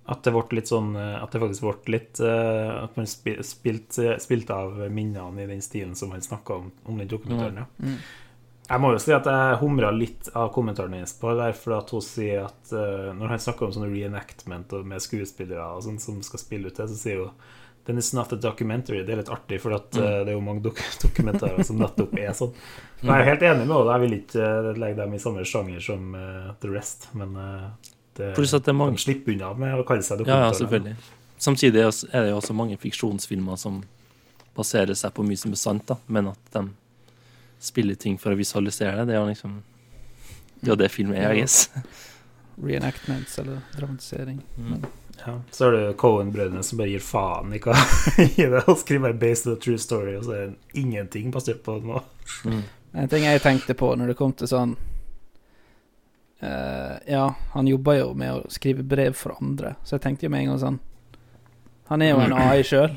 [0.06, 3.38] at det ble litt sånn eh, At det faktisk ble litt eh, At man spil,
[3.48, 7.64] spilte spilt av minnene i den stilen som han snakka om, om den dokumentaren.
[7.64, 7.96] Ja.
[8.64, 11.76] Jeg må jo si at jeg humra litt av kommentaren hennes på det der, for
[11.76, 15.84] at hun sier at eh, Når han snakker om sånne reenactment og med skuespillere og
[15.88, 17.36] sånn som skal spille ut det, så sier hun
[17.86, 19.02] den is not a documentary.
[19.04, 22.16] Det er litt artig, for at, eh, det er jo mange dok dokumentarer som nettopp
[22.20, 22.54] er sånn.
[23.02, 23.90] Men jeg er helt enig med henne.
[23.92, 27.92] Jeg vil ikke eh, legge dem i samme sjanger som uh, The Rest, men eh,
[28.18, 30.54] det, Pluss at det er mange de slipper unna med å kalle seg Ja, ja,
[30.54, 30.96] selvfølgelig.
[31.42, 33.82] Samtidig er det jo også mange fiksjonsfilmer som
[34.56, 36.68] baserer seg på mye som er sant, da, men at de
[37.64, 39.12] spiller ting for å visualisere det.
[39.12, 39.62] Det er jo liksom
[40.60, 41.70] Det er jo det film er, jeg guess.
[42.64, 44.38] Reenactments eller dramatisering.
[44.58, 44.86] Mm.
[45.26, 45.34] Ja.
[45.52, 47.76] Så er det Cohen-brødrene som bare gir faen i hva
[48.24, 51.32] i det og skriver bare 'based on a true story', og så er det ingenting
[51.32, 52.04] basert på noe.
[52.94, 54.76] En ting jeg tenkte på når det kom til sånn
[56.44, 60.34] eh, Ja, han jobber jo med å skrive brev for andre, så jeg tenkte jo
[60.36, 60.80] med en gang sånn
[61.90, 62.94] Han er jo en AI sjøl.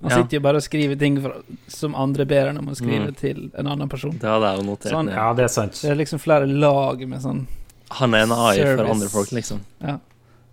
[0.00, 0.16] Han Ja.
[0.22, 3.16] sitter jo bare og skriver ting for, som andre ber ham om å skrive Mm.
[3.16, 4.12] til en annen person.
[4.12, 5.10] Det hadde jeg jo notert Sånn.
[5.10, 5.72] Ja, det er sant.
[5.82, 7.46] Det er liksom flere lag med sånn
[7.90, 9.60] Han er en AI for andre folk, liksom.
[9.80, 9.98] Ja.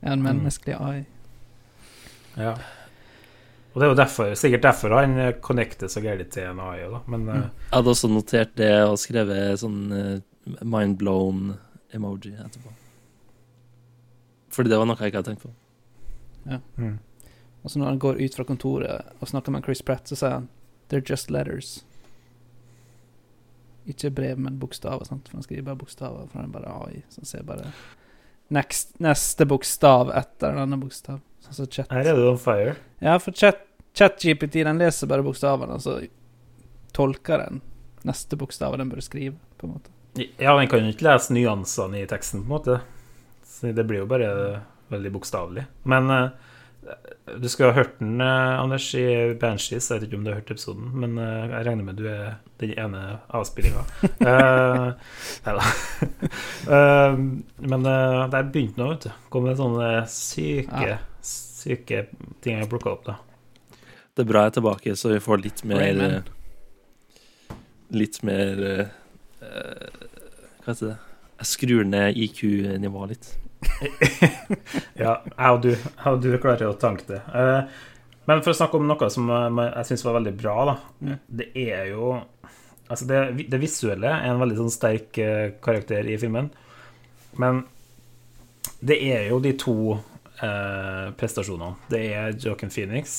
[0.03, 1.05] En menneskelig AI.
[2.37, 2.51] Ja.
[3.75, 6.85] Og det er jo derfor, sikkert derfor han eh, connecter så gærent til en AI,
[6.89, 7.01] da.
[7.11, 11.57] Men eh, Jeg hadde også notert det og skrevet sånn mindblown mind blown
[11.93, 12.73] emoji etterpå.
[14.55, 15.51] Fordi det var noe jeg ikke hadde tenkt på.
[16.77, 16.97] mm.
[17.65, 20.31] Og så når han går ut fra kontoret og snakker med Chris Pratt, så sier
[20.37, 20.49] han
[20.89, 21.83] 'They're just letters'.
[23.85, 25.05] Ikke brev, men bokstaver.
[25.05, 25.27] Sant?
[25.29, 27.03] For han skriver bare bokstaver, for han bare AI.
[27.09, 27.71] Så han ser bare
[28.49, 31.21] next, neste bokstav etter en annen bokstav.
[31.45, 31.91] Sånn som chat.
[31.91, 32.75] her er det on fire.
[33.01, 35.99] Ja, for chat, ChatGPT den leser bare bokstavene, og så
[36.93, 37.61] tolker den
[38.05, 39.94] neste bokstaver den bør skrive, på en måte.
[40.15, 42.79] Ja, den kan jo ikke lese nyansene i teksten, på en måte.
[43.43, 44.29] Så det blir jo bare
[44.91, 45.65] veldig bokstavelig.
[45.83, 46.29] Men uh,
[47.35, 49.89] du skulle ha hørt den, uh, Anders, i Banshees.
[49.89, 52.37] Jeg vet ikke om du har hørt episoden, men uh, jeg regner med du er
[52.61, 53.03] den ene
[53.35, 53.83] avspillinga.
[55.45, 55.65] Nei da.
[57.71, 59.15] Men der begynte nå, vet du.
[59.33, 60.99] Kom med sånne syke, Ja.
[61.25, 62.05] syke
[62.45, 63.17] ting jeg plukka opp, da.
[64.15, 66.29] Det er bra jeg er tilbake, så vi får litt mer Rayman.
[67.91, 68.63] Litt mer
[69.45, 70.95] Hva heter det?
[71.35, 73.33] Jeg skrur ned IQ-nivået litt.
[74.95, 77.19] Ja, jeg og du, jeg og du klarer å tanke det.
[77.35, 77.81] Eh,
[78.29, 81.17] men for å snakke om noe som eh, jeg syns var veldig bra, da.
[81.41, 82.15] Det er jo
[82.85, 86.51] Altså, det, det visuelle er en veldig sånn sterk eh, karakter i filmen.
[87.41, 87.63] Men
[88.85, 91.79] det er jo de to eh, prestasjonene.
[91.89, 93.15] Det er Joaquin Phoenix.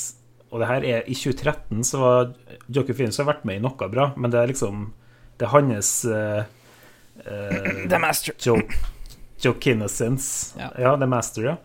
[0.53, 2.31] Og det her er I 2013 så var
[2.69, 4.87] Joaquin Phoenix har vært med i noe bra, men det er liksom
[5.37, 6.44] Det er hans uh,
[7.25, 8.35] eh, The Master.
[9.40, 10.55] Joe Kinnesons.
[10.59, 10.70] Ja.
[10.79, 10.94] Ja.
[10.96, 11.57] The Master, ja.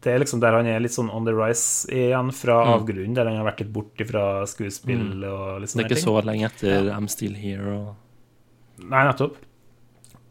[0.00, 2.72] Det er liksom der han er litt sånn on the rise igjen, fra Mm.
[2.74, 6.14] avgrunnen, der han har vært litt bort fra skuespill og litt Det er ikke så
[6.24, 7.94] lenge etter I'm Still Here og
[8.80, 9.36] Nei, nettopp.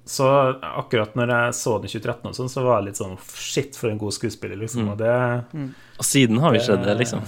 [0.09, 0.25] Så
[0.65, 3.77] akkurat når jeg så den i 2013, og sånn, så var jeg litt sånn Shit,
[3.77, 4.87] for en god skuespiller, liksom.
[4.87, 4.89] Mm.
[4.89, 7.21] Og det Og siden har vi sett det, liksom.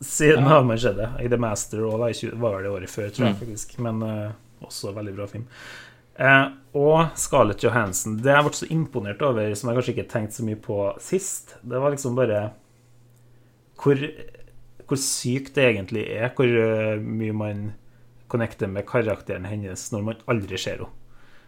[0.00, 1.08] Siden har man sett det.
[1.24, 3.40] I The Master og var, i 20 var det året før, tror jeg Mm.
[3.40, 3.78] faktisk.
[3.78, 4.32] Men uh,
[4.66, 5.46] også veldig bra film.
[6.20, 8.18] Uh, og Scarlett Johansson.
[8.20, 11.56] Det jeg ble så imponert over, som jeg kanskje ikke tenkte så mye på sist,
[11.62, 12.50] det var liksom bare
[13.82, 14.00] hvor,
[14.86, 17.66] hvor sykt det egentlig er, hvor uh, mye man
[18.28, 20.92] connecter med karakteren hennes når man aldri ser henne.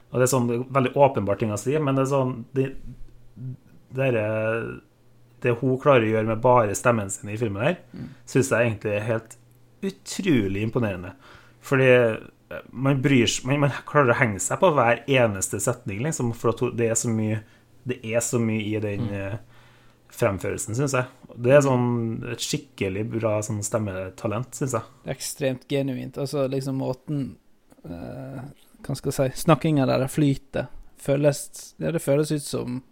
[0.09, 2.71] Og det er sånn veldig åpenbart ting å si, men det er sånn det,
[3.93, 4.79] det, er,
[5.45, 7.77] det hun klarer å gjøre med bare stemmen sin i filmen her,
[8.29, 9.37] syns jeg egentlig er helt
[9.83, 11.13] utrolig imponerende.
[11.61, 16.03] Fordi eh, man bryr seg man, man klarer å henge seg på hver eneste setning,
[16.07, 17.43] liksom, for det er så mye
[17.89, 19.37] Det er så mye i den mm.
[20.13, 21.07] fremførelsen, syns jeg.
[21.41, 21.87] Det er sånn
[22.35, 24.91] et skikkelig bra sånn stemmetalent, syns jeg.
[25.05, 26.19] Det er ekstremt genuint.
[26.21, 27.23] Altså liksom måten
[27.87, 28.43] eh,
[28.85, 30.69] Hva skal jeg si Snakkinga der flyter.
[31.01, 31.41] Føles
[31.79, 32.83] Ja, det føles ut som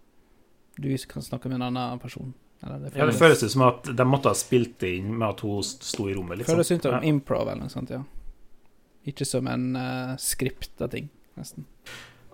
[0.77, 2.33] du kan snakke med en annen person.
[2.63, 5.27] Eller det Ja, det føles ut som at de måtte ha spilt det inn med
[5.29, 6.55] at hun sto i rommet, liksom.
[6.55, 7.01] føles ut som Ja.
[7.05, 8.03] improv eller noe sånt, ja.
[9.07, 11.65] Ikke som en uh, skripta ting, nesten.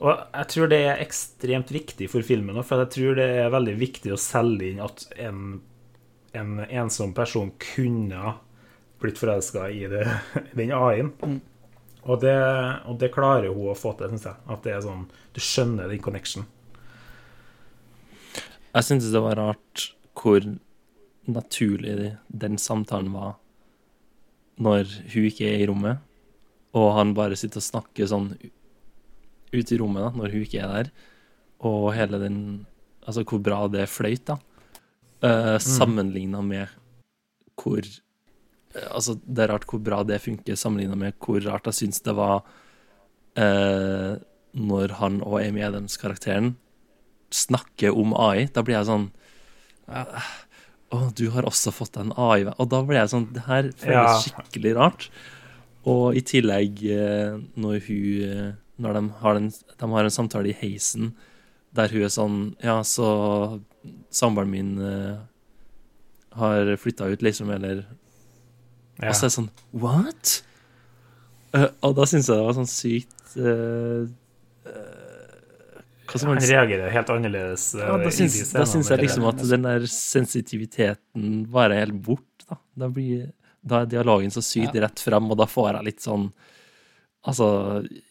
[0.03, 3.51] Og jeg tror det er ekstremt viktig for filmen òg, for jeg tror det er
[3.53, 5.61] veldig viktig å selge inn at en,
[6.33, 8.33] en ensom person kunne
[9.03, 10.07] blitt forelska i det,
[10.57, 11.13] den AI-en.
[11.21, 11.39] Mm.
[12.03, 12.35] Og, det,
[12.89, 14.35] og det klarer hun å få til, syns jeg.
[14.51, 16.43] At det er sånn Du skjønner den connection.
[18.73, 20.45] Jeg syntes det var rart hvor
[21.29, 23.35] naturlig den samtalen var
[24.61, 26.01] når hun ikke er i rommet,
[26.77, 28.31] og han bare sitter og snakker sånn
[29.53, 30.93] ut i rommet da, når hun ikke er der,
[31.63, 32.39] og hele den
[33.03, 34.37] Altså hvor bra det fløyt, da.
[35.19, 36.71] Uh, Sammenligna med
[37.59, 41.81] hvor eh, Altså, det er rart hvor bra det funker, sammenligna med hvor rart jeg
[41.81, 42.45] syns det var
[43.35, 44.15] eh,
[44.55, 46.53] når han og Amy Adams-karakteren
[47.33, 48.47] snakker om AI.
[48.53, 49.09] Da blir jeg sånn
[50.93, 52.45] Å, du har også fått deg en AI.
[52.55, 55.07] Og da blir jeg sånn Det her føles skikkelig rart.
[55.89, 58.49] Og i tillegg, eh, når hun eh,
[58.83, 61.13] Når de har, en, de har en samtale i heisen
[61.73, 63.07] der hun er sånn Ja, så
[64.13, 65.17] samboeren min eh,
[66.37, 67.83] har flytta ut, liksom, eller
[69.01, 69.09] Ja.
[69.09, 70.33] Og så er det sånn What?
[71.81, 75.02] Og da syns jeg det var sånn sykt skal man
[76.11, 77.75] Han reagerer helt annerledes.
[77.75, 81.75] eh, Ja, da i syns, de da syns jeg liksom at den der sensitiviteten bare
[81.77, 82.45] er helt bort.
[82.49, 83.31] Da, da, blir,
[83.63, 86.31] da er dialogen så sykt rett fram, og da får jeg litt sånn
[87.23, 87.45] Altså,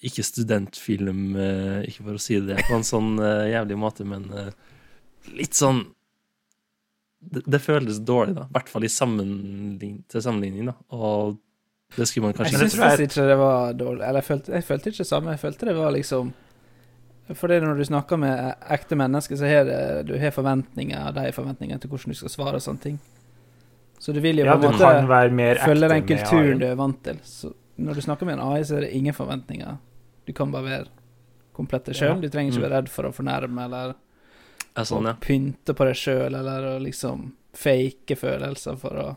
[0.01, 4.23] ikke studentfilm, eh, ikke for å si det på en sånn eh, jævlig måte, men
[4.33, 4.47] eh,
[5.37, 5.83] litt sånn
[7.21, 8.47] det, det føles dårlig, da.
[8.49, 10.75] I hvert fall i sammenlign, til sammenligning, da.
[10.97, 11.37] Og
[11.99, 14.01] det skulle man kanskje Jeg syns ikke det var dårlig.
[14.09, 15.35] Eller jeg følte, jeg følte ikke det samme.
[15.37, 16.33] Jeg følte det var liksom
[17.39, 21.15] For det er når du snakker med ekte mennesker, så har du har forventninger, og
[21.15, 22.99] de har forventninger til hvordan du skal svare og sånne ting.
[24.03, 27.19] Så du vil jo Ja, på en måte følge den kulturen du er vant til.
[27.23, 29.77] Så når du snakker med en AI, så er det ingen forventninger.
[30.27, 30.87] Du kan bare være
[31.55, 32.15] komplett deg sjøl.
[32.17, 32.21] Ja.
[32.21, 32.69] Du trenger ikke Mm.
[32.71, 33.95] være redd for å fornærme eller
[34.77, 35.13] er sånn, ja.
[35.13, 39.17] å pynte på deg sjøl, eller å liksom fake følelser for å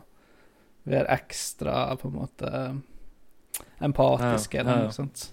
[0.86, 2.82] være ekstra, på en måte
[3.80, 5.30] empatisk, Ja, ja, eller noe sånt.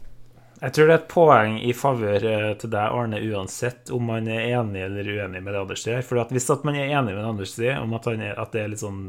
[0.63, 4.27] Jeg tror det er et poeng i favør eh, til deg, Arne, uansett om man
[4.31, 5.99] er enig eller uenig med det Anders sier.
[6.07, 8.53] For hvis at man er enig med det Anders sier, om at, han er, at
[8.55, 9.01] det er litt sånn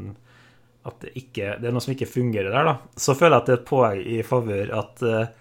[0.85, 2.75] at det, ikke, det er noe som ikke fungerer der, da.
[2.99, 5.31] Så føler jeg at det er et poeng i favør at eh,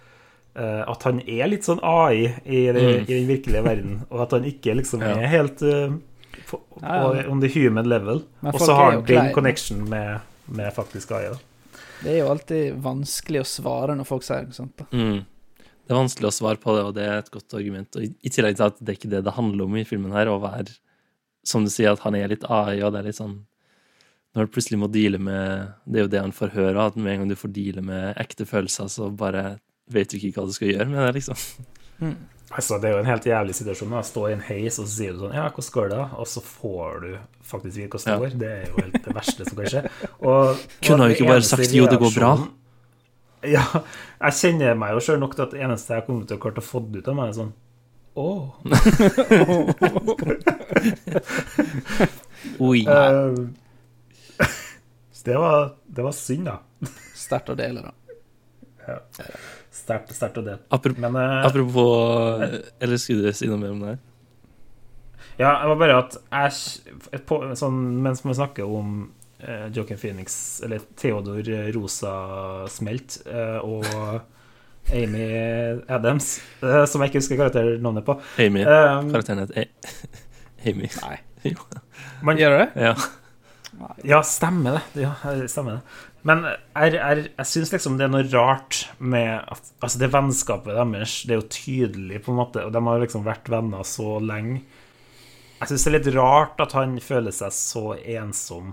[0.55, 3.03] eh, at han er litt sånn AI i, det, Mm.
[3.03, 5.17] i den virkelige verden, og at han ikke liksom Ja.
[5.19, 5.59] er helt
[6.47, 8.23] på, på, on the human level.
[8.47, 11.29] Og så har han den connection med, med faktisk AI.
[11.35, 11.39] da.
[12.05, 14.77] Det er jo alltid vanskelig å svare når folk sier noe sånt.
[14.79, 14.87] da.
[14.93, 15.25] Mm.
[15.85, 17.97] Det er vanskelig å svare på det, og det er et godt argument.
[17.97, 20.31] Og i, tillegg til at det er ikke det det handler om i filmen her,
[20.33, 20.73] å være
[21.45, 23.35] Som du sier, at han er litt AI, og det er litt sånn
[24.35, 27.13] Når du plutselig må deale med Det er jo det han får høre, at med
[27.13, 29.59] en gang du får deale med ekte følelser, så bare
[29.93, 31.37] vet du ikke hva du skal gjøre med det, liksom.
[32.55, 33.91] Altså, det er jo en helt jævlig situasjon.
[33.93, 34.01] Da.
[34.07, 35.99] Stå i en heis, og så sier du sånn Ja, hvordan går det?
[35.99, 37.09] da?» Og så får du
[37.45, 38.19] faktisk vite hvordan det Ja.
[38.23, 38.39] går.
[38.41, 39.83] Det er jo helt det verste som kan skje.
[40.23, 42.33] Og, Kunne jo ikke bare sagt, «Jo, det går bra»?
[43.51, 43.65] Ja.
[44.21, 46.63] Jeg kjenner meg jo sjøl nok til at det eneste jeg kommer til å klare
[46.63, 47.53] å få ut av meg, er sånn
[48.15, 48.29] Å.
[52.71, 52.81] Oi.
[52.95, 53.35] Uh,
[55.25, 56.59] det var, det var synd, da.
[57.17, 57.93] Sterkt å dele, da.
[59.73, 60.61] Sterkt sterkt å dele.
[60.69, 62.43] Apropos, Men uh, apropos
[62.83, 64.03] Eller skulle du si noe mer om det her?
[65.39, 66.53] Ja, det var bare at jeg
[67.17, 69.09] et på, sånn, Mens vi snakker om
[69.47, 71.43] eh, Joaquin Phoenix, eller Theodor
[71.77, 72.15] Rosa
[72.73, 74.21] Smelt, eh, og
[74.93, 75.29] Amy
[75.89, 78.65] Adams, eh, som jeg ikke husker karakternavnet på Amy.
[78.69, 79.69] Um, Karakteren het A-
[80.71, 80.91] Amy.
[81.03, 81.21] Nei.
[81.45, 81.61] Jo.
[82.25, 82.67] man, Gjør det?
[82.81, 82.95] Ja.
[84.07, 85.03] Ja, stemmer det.
[85.03, 85.11] Ja,
[85.51, 85.97] stemmer det.
[86.25, 90.73] Men jeg, jeg, jeg syns liksom det er noe rart med at Altså, det vennskapet
[90.79, 94.15] deres, det er jo tydelig, på en måte, og de har liksom vært venner så
[94.25, 94.63] lenge.
[95.59, 98.73] Jeg syns det er litt rart at han føler seg så ensom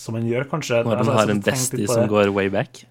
[0.00, 0.82] som en gjør, kanskje.
[0.86, 2.84] Når Altså, har en bestie som går way back.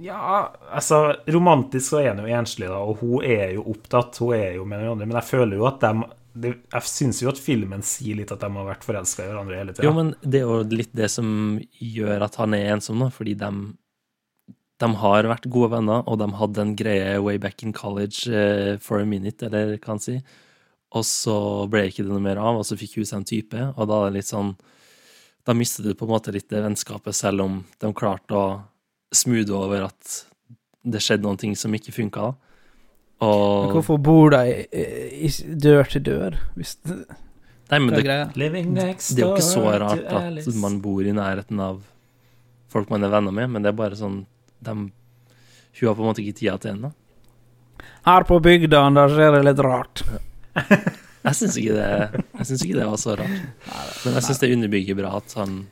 [0.00, 4.20] Ja, altså Romantisk så er han jo enslig, da, og hun er jo opptatt.
[4.22, 5.92] Hun er jo med noen andre, men jeg føler jo at de
[6.40, 9.56] det, Jeg syns jo at filmen sier litt at de har vært forelska i hverandre
[9.58, 9.86] hele tida.
[9.88, 13.34] Jo, men det er jo litt det som gjør at han er ensom, da, fordi
[13.40, 13.50] de,
[14.80, 18.78] de har vært gode venner, og de hadde en greie way back in college uh,
[18.78, 20.22] for a minute, eller hva han sier.
[20.94, 21.36] Og så
[21.70, 23.98] ble ikke det noe mer av, og så fikk hun seg en type, og da
[24.04, 24.54] er det litt sånn
[25.48, 28.46] Da mistet du på en måte litt det vennskapet, selv om de klarte å
[29.14, 30.20] smoothe over at
[30.82, 32.34] det skjedde noen ting som ikke funka,
[33.20, 34.54] Og Men hvorfor bor de
[35.60, 36.38] dør til dør?
[36.56, 37.02] Hvis det,
[37.70, 41.82] Nei, men det, Det er jo ikke så rart at man bor i nærheten av
[42.72, 44.24] folk man er venner med, men det er bare sånn
[44.64, 46.94] de, Hun har på en måte ikke tida til ennå.
[48.08, 50.02] Her på bygda der skjer det litt rart.
[51.24, 53.28] Jeg syns ikke, det- jeg synes ikke det var så rart.
[54.04, 55.66] Men jeg syns det underbygger bra at han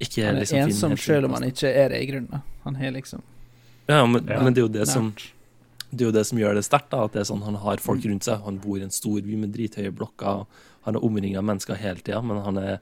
[0.00, 2.42] ikke Han er liksom finner ensom selv om han ikke er det i grunnen.
[2.64, 3.20] Han har liksom.
[3.88, 4.40] Ja, men, Ja.
[4.42, 5.14] men det er jo det som
[5.92, 7.76] det er jo det som gjør det sterkt, da, at det er sånn han har
[7.82, 8.40] folk rundt seg.
[8.44, 10.46] Han bor i en stor by med drithøye blokker,
[10.86, 12.78] han er omringa av mennesker hele tida, men han er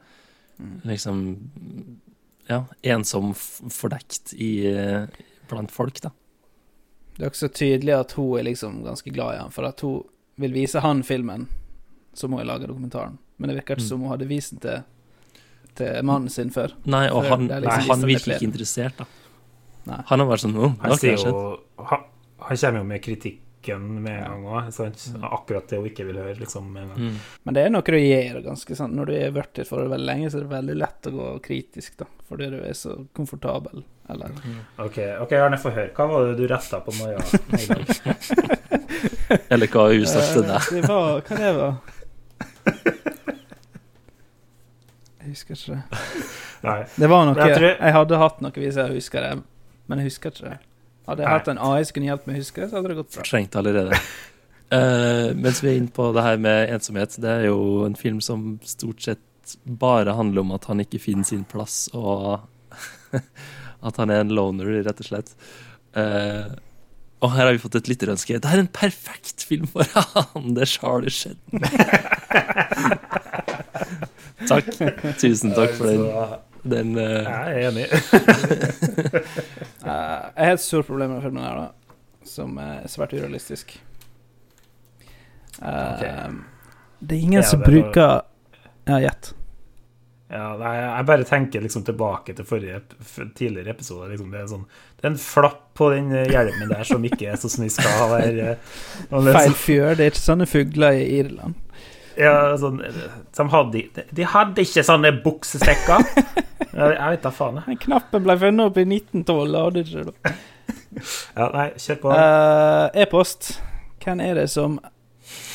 [0.85, 1.23] liksom
[2.51, 4.51] ja, ensom, fordekt i,
[5.49, 6.11] blant folk, da.
[7.17, 10.03] Det er også tydelig at hun er liksom ganske glad i han, for at hun
[10.39, 11.49] vil vise han filmen,
[12.15, 13.19] så må jeg lage dokumentaren.
[13.39, 13.89] Men det virker ikke Mm.
[13.89, 14.83] som hun hadde vist den til,
[15.79, 16.73] til mannen sin før.
[16.87, 19.07] Nei, og før han, nei, liksom han virker ikke interessert, da.
[19.89, 20.01] Nei.
[20.11, 21.61] Han har vært sånn oh, Han, jo,
[21.91, 22.03] han,
[22.45, 25.23] han kommer jo med kritikken med en gang òg.
[25.31, 26.35] Akkurat det hun ikke vil høre.
[26.41, 26.99] liksom med en gang.
[26.99, 27.17] Mm.
[27.45, 28.95] Men det er noe du gjør ganske sant?
[28.95, 31.15] Når du har vært i et forhold veldig lenge, så er det veldig lett å
[31.15, 32.07] gå kritisk, da.
[32.29, 34.35] Fordi du er så komfortabel, eller
[34.85, 35.95] Ok, ok, Arne, få høre.
[35.97, 37.23] Hva var det du retta på Maja
[37.57, 38.78] i dag?
[39.53, 40.57] Eller hva hun sa til deg.
[40.57, 41.75] Eh, Det var Hva det var
[45.19, 45.83] Jeg husker ikke det.
[46.65, 46.79] Nei.
[46.97, 49.33] Det var noe Jeg jeg, hadde hatt noe hvis jeg husker det,
[49.91, 50.57] men jeg husker ikke det.
[51.09, 51.35] Hadde jeg Nei.
[51.39, 53.23] hatt en AI som kunne hjulpet meg å huske det, så hadde det gått bra.
[53.25, 53.99] Fortrengt allerede.
[54.73, 58.21] uh, mens vi er inne på det her med ensomhet, det er jo en film
[58.25, 62.41] som stort sett bare handler om at han ikke finner sin plass, og
[63.89, 65.31] at han er en loner, rett og slett.
[65.97, 66.49] Eh,
[67.21, 68.39] og her har vi fått et lytterønske.
[68.43, 70.53] Det er en perfekt film for han!
[70.55, 71.39] Det har det skjedd.
[74.49, 74.69] takk.
[75.21, 76.05] Tusen takk for den.
[76.69, 77.25] Den uh...
[77.25, 77.87] jeg er enig.
[79.89, 81.95] Eh, jeg har et stort problem med filmen her, da,
[82.29, 83.71] som er svært urealistisk.
[85.63, 86.03] Eh,
[87.01, 88.11] Det er ingen Ja, som det var- bruker
[88.91, 89.31] Ja, gjett.
[90.29, 92.83] Ja, nei, jeg bare tenker liksom tilbake til forrige
[93.39, 94.11] tidligere episode.
[94.11, 94.29] Liksom.
[94.35, 94.67] Det, er sånn,
[94.99, 97.73] det er en flapp på den eh, hjelmen der som ikke er sånn som den
[97.73, 98.51] skal være.
[98.53, 99.95] eh, Feil fjør.
[99.97, 101.57] Det er ikke sånne fugler i Irland.
[102.19, 106.05] Ja, sånn, de, hadde, de, de hadde ikke sånne buksestekker.
[106.79, 107.63] Jeg jeg vet da faen.
[107.65, 109.49] Den knappen ble funnet opp i 1912.
[109.49, 110.37] det Hadde ikke det.
[111.39, 112.13] Ja, nei, kjør på.
[112.13, 113.51] Uh, E-post.
[114.05, 114.77] Hvem er det som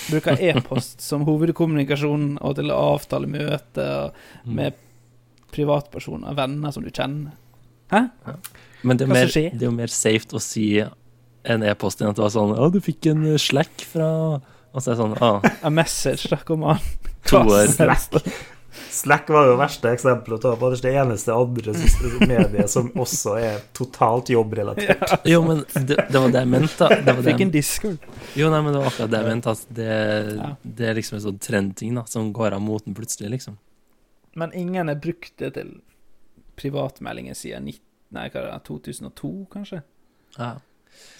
[0.10, 4.12] bruker e-post som hovedkommunikasjon og til å avtale møter
[4.46, 4.80] med
[5.54, 7.36] privatpersoner, venner som du kjenner.
[7.94, 8.08] Hæ?
[8.84, 12.18] Men det er, mer, det er jo mer safe å si en e-post enn at
[12.18, 14.08] det var sånn Å, du fikk en eh, slack fra
[14.40, 15.32] Og så er det sånn Å,
[15.68, 16.80] A message, da, kom an.
[17.28, 17.44] to
[18.94, 20.70] Slack var jo verste eksempelet å ta på.
[20.74, 21.74] Det er det eneste andre
[22.28, 25.26] mediet som også er totalt jobbrelatert.
[25.30, 26.90] Jo, men det, det var det jeg mente.
[26.90, 28.08] Det var det Fikk en discord.
[28.40, 29.54] jo, nei, men det var akkurat det jeg mente.
[29.58, 29.90] At det,
[30.40, 30.50] Ja.
[30.80, 33.58] det er liksom en sånn trendting da som går av moten plutselig, liksom.
[34.36, 35.76] Men ingen har brukt det til
[36.60, 37.82] privatmeldinger siden 19,
[38.14, 39.82] nei, hva er det, 2002, kanskje?
[40.38, 40.56] Ja.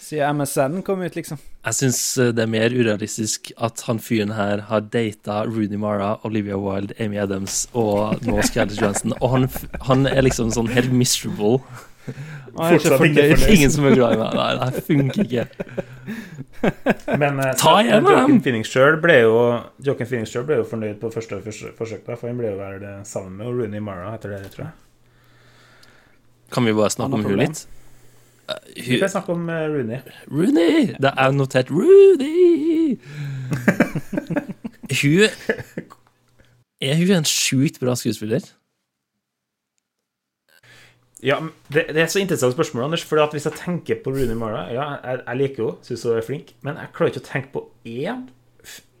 [0.04, 1.38] Siden MSN kom ut, liksom.
[1.64, 1.98] Jeg syns
[2.36, 7.16] det er mer urealistisk at han fyren her har data Rooney Mara, Olivia Wilde, Amy
[7.22, 9.48] Adams og nå Scarlett Johansen, og han,
[9.88, 11.62] han er liksom sånn helt miserable.
[12.04, 13.32] Han er Fortsatt ikke fornøyd.
[13.32, 13.54] fornøyd.
[13.56, 14.36] Ingen som er glad i meg.
[14.36, 15.46] Nei, det funker ikke.
[17.22, 18.36] Men eh, Ta igjen, han!
[18.44, 22.84] Phoenix sjøl ble ble jo fornøyd på første forsøk, da, for han ble jo vel
[23.08, 24.76] sammen med Rooney Mara etter det, tror jeg.
[26.54, 27.64] Kan vi bare snakke om hun litt?
[28.48, 30.00] Eh, Vi kan snakke om eh, Rooney.
[30.30, 30.94] Rooney!
[31.00, 32.98] Det er notert Rooney!
[35.00, 35.28] hun
[36.84, 38.44] Er hun en sjukt bra skuespiller?
[41.24, 41.38] Ja,
[41.72, 43.04] det, det er så interessant spørsmål, Anders.
[43.08, 46.26] For hvis jeg tenker på Rooney Mara Ja, jeg, jeg liker henne, syns hun er
[46.26, 48.26] flink, men jeg klarer ikke å tenke på én,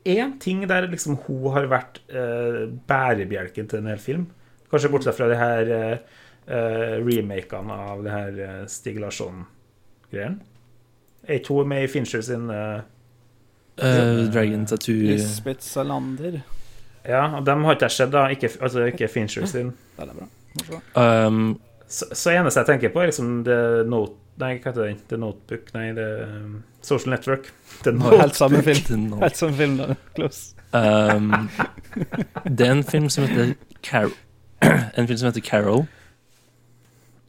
[0.08, 4.24] én ting der liksom hun har vært uh, bærebjelken til en hel film.
[4.72, 10.40] Kanskje bortsett fra det her eh, eh, remakene av det her eh, Stig Larsson-greien.
[11.24, 12.82] Er ikke hun med i Fincher sin uh,
[13.74, 16.36] Uh, Dragon Tattoo Lisbeth Salander.
[17.02, 18.28] Ja, og dem har ikke jeg sett, da.
[18.30, 19.72] Ikke, altså ikke Fincher sin.
[19.98, 21.26] Veldig bra.
[21.26, 21.56] Um,
[21.88, 24.96] Så, så eneste jeg tenker på, er liksom The Note Nei, hva heter den?
[25.08, 25.68] The Notebook?
[25.76, 27.52] Nei, The um, Social Network.
[27.84, 29.12] The Helt samme film.
[29.20, 29.94] Helt samme film, da.
[30.14, 30.56] Close.
[30.72, 31.48] Um,
[32.58, 34.10] det er en film som heter Carol
[34.98, 35.86] En film som heter Carol.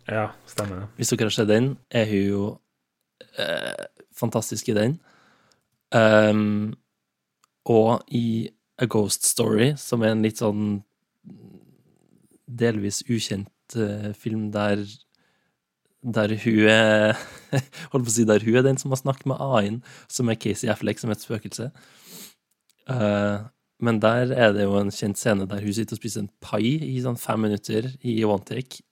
[0.07, 0.87] Ja, stemmer det.
[0.99, 2.43] Hvis dere har sett den, er hun jo
[3.41, 4.99] eh, fantastisk i den.
[5.95, 6.75] Um,
[7.65, 8.49] og i
[8.81, 10.83] A Ghost Story, som er en litt sånn
[12.45, 14.83] delvis ukjent uh, film der
[16.05, 17.15] der hun er
[17.89, 19.79] Holdt på å si der hun er den som har snakket med AI-en,
[20.11, 21.71] som er Casey Affleck, som et spøkelse.
[22.85, 23.47] Uh,
[23.81, 26.75] men der er det jo en kjent scene der hun sitter og spiser en pai
[26.77, 28.84] i sånn fem minutter i one take,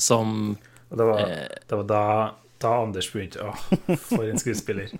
[0.00, 0.56] som
[0.90, 2.02] Og det var, eh, det var da,
[2.62, 3.52] da Anders begynte Å,
[4.08, 4.90] for en skuespiller.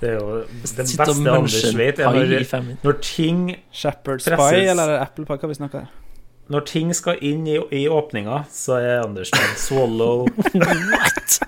[0.00, 4.40] Det er jo det beste Anders vet, er når, når ting Shepherd's Presses.
[4.40, 5.36] Pie, eller er Apple Pie?
[5.42, 5.94] Hva vi snakker her?
[6.48, 11.40] Når ting skal inn i, i åpninga, så er Anders med swallow What?!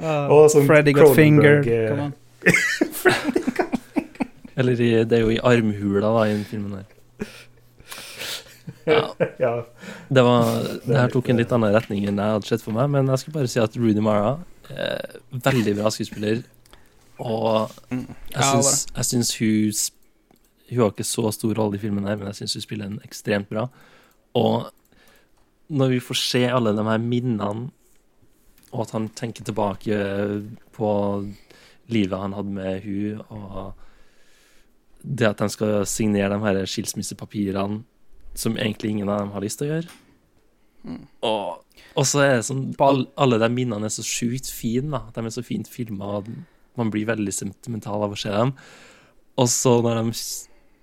[0.00, 1.62] Og sånn Freddy got Finger.
[1.64, 2.14] Come on.
[3.00, 4.00] Freddy got finger.
[4.60, 7.28] Eller i, det er jo i armhula da, i den filmen der.
[9.44, 9.52] Ja,
[10.10, 10.48] det var
[10.86, 13.22] Det her tok en litt annen retning enn jeg hadde sett for meg, men jeg
[13.22, 14.36] skal bare si at Rooney Mara
[14.70, 16.42] er veldig bra skuespiller,
[17.20, 18.04] og jeg
[18.36, 19.80] Ja, syns, jeg syns hun
[20.70, 23.00] Hun har ikke så stor rolle i filmen her, men jeg syns hun spiller den
[23.02, 23.64] ekstremt bra.
[24.38, 24.68] Og
[25.70, 27.70] når vi får se alle de her minnene,
[28.70, 29.96] og at han tenker tilbake
[30.76, 30.90] på
[31.90, 33.72] livet han hadde med hun, og
[35.02, 37.82] det at de skal signere de her skilsmissepapirene
[38.34, 39.96] som egentlig ingen av dem har lyst til å gjøre.
[41.28, 45.02] Og, og så er det sånn all, Alle de minnene er så sjukt fine, da.
[45.12, 46.22] De er så fint filma,
[46.78, 48.54] man blir veldig sentimental av å se dem.
[49.40, 50.14] Og så når de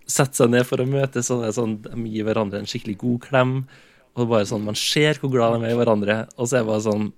[0.07, 2.97] setter seg ned for å møtes, så er det sånn de gir hverandre en skikkelig
[3.01, 3.53] god klem.
[4.13, 6.19] Og det er bare sånn, Man ser hvor glad de er i hverandre.
[6.37, 7.09] Og så er det bare sånn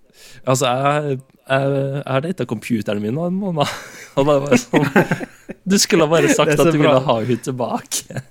[0.44, 3.78] Altså, jeg, jeg, jeg har data computeren min nå en måned.
[4.20, 4.90] Og det er bare sånn
[5.64, 6.82] Du skulle ha bare sagt Det at du bra.
[6.82, 8.24] ville ha henne tilbake.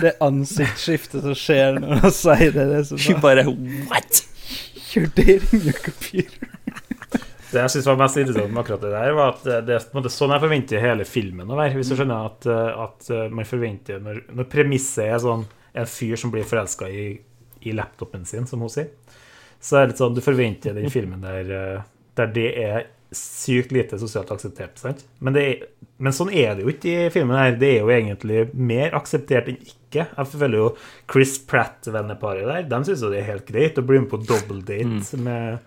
[0.00, 3.44] Det ansiktsskiftet som skjer når han sier det, det så bare
[3.90, 4.24] What?!
[4.92, 6.48] You're dating your computer.
[7.52, 9.92] Det jeg syns var mest interessant med akkurat det der, var at det er på
[9.92, 11.76] en måte sånn jeg forventer hele filmen å være.
[11.76, 15.88] Hvis du skjønner at, eh, at eh, man forventer Når, når premisset er sånn en
[15.88, 17.06] fyr som blir forelska i,
[17.68, 18.90] i laptopen sin, som hun sier,
[19.62, 21.84] så er det litt sånn du forventer den filmen der, eh,
[22.18, 24.80] der det er sykt lite sosialt akseptert.
[24.80, 25.04] sant?
[25.20, 25.62] Men, det er,
[26.02, 27.54] men sånn er det jo ikke i filmen her.
[27.60, 30.08] Det er jo egentlig mer akseptert enn ikke.
[30.08, 30.68] Jeg føler jo
[31.12, 34.62] Chris Pratt-venneparet der, de syns jo det er helt greit å bli med på double
[34.64, 35.60] date med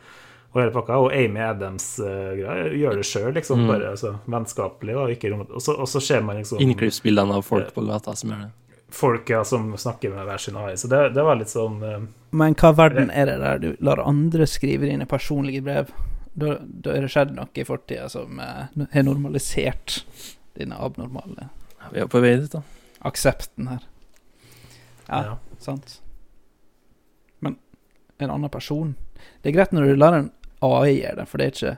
[0.55, 0.99] og hele pakka.
[1.03, 3.65] Og Amy Adams-greia gjør det sjøl, liksom.
[3.65, 3.71] Mm.
[3.73, 4.95] Bare altså, vennskapelig.
[4.95, 8.31] Da, ikke og, så, og så ser man liksom Innklippsbildene av folk på gata som
[8.31, 8.53] gjør det.
[8.95, 10.77] folk ja, som snakker med hver sin AI.
[10.79, 11.97] Så det, det var litt sånn uh,
[12.31, 15.91] Men hva verden er det der du lar andre skrive dine personlige brev?
[16.35, 20.01] Da, da er det skjedd noe i fortida som eh, har normalisert
[20.57, 21.49] denne abnormale
[21.93, 22.61] Vi er på vei dit, da.
[23.07, 23.83] aksepten her.
[25.07, 25.37] Ja, Ja.
[25.59, 26.01] sant.
[27.39, 27.55] Men
[28.19, 28.95] en annen person
[29.43, 30.31] Det er greit når du lar en
[30.65, 31.77] AI gjøre det, for det er ikke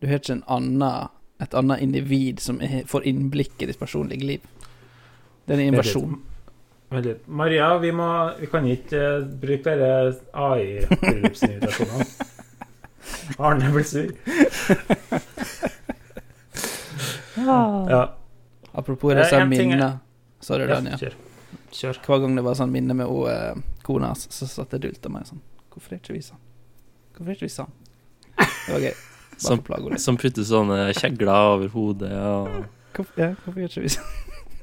[0.00, 1.08] Du har ikke en annen,
[1.40, 4.40] et annet individ som er, får innblikk i ditt personlige liv.
[5.46, 6.18] Det er en invasjon.
[7.26, 8.06] Maria, vi, må,
[8.40, 12.06] vi kan ikke eh, bruke bare AI-bryllupsinvitasjonene.
[13.38, 14.12] Arne blir sur.
[17.36, 18.14] Ja.
[18.72, 19.98] Apropos det ting er- minnene.
[20.40, 20.98] Sorry, ja, Daniel.
[20.98, 21.14] kjør.
[21.72, 21.98] Kjør.
[22.06, 25.26] Hver gang det var sånn minne med eh, kona hans, så satt jeg dulta meg
[25.28, 25.40] sånn.
[25.70, 26.40] Hvorfor er ikke vi sånn?
[27.16, 27.72] Hvorfor er ikke vi sånn?
[28.38, 28.94] Det var gøy.
[29.40, 29.62] Som,
[29.96, 34.10] som putter sånne kjegler over hodet og Hvorfor, ja, hvorfor gjør ikke vi sånn?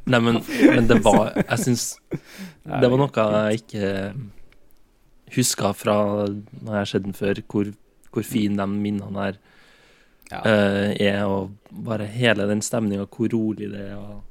[0.08, 0.38] Nei, men,
[0.76, 1.86] men det var Jeg syns
[2.68, 3.90] det var noe jeg ikke
[5.36, 5.96] huska fra
[6.28, 7.72] når jeg har sett den før, hvor,
[8.14, 9.38] hvor fin de minnene her
[10.28, 10.42] Ja.
[10.44, 13.96] eh, er, og bare hele den stemninga, hvor rolig det er.
[13.96, 14.24] Og,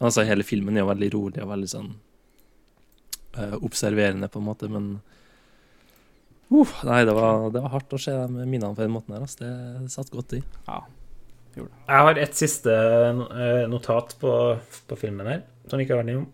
[0.00, 1.94] altså, hele filmen er jo veldig rolig og veldig sånn
[3.38, 8.12] uh, observerende, på en måte, men uh, Nei, det var, det var hardt å se
[8.14, 9.24] de minnene på den måten her.
[9.24, 9.48] Altså.
[9.48, 10.42] Det satt godt i.
[10.68, 10.82] Ja.
[11.56, 14.30] Jeg har et siste eh, notat på,
[14.86, 16.26] på filmen her, som vi ikke har vært innom.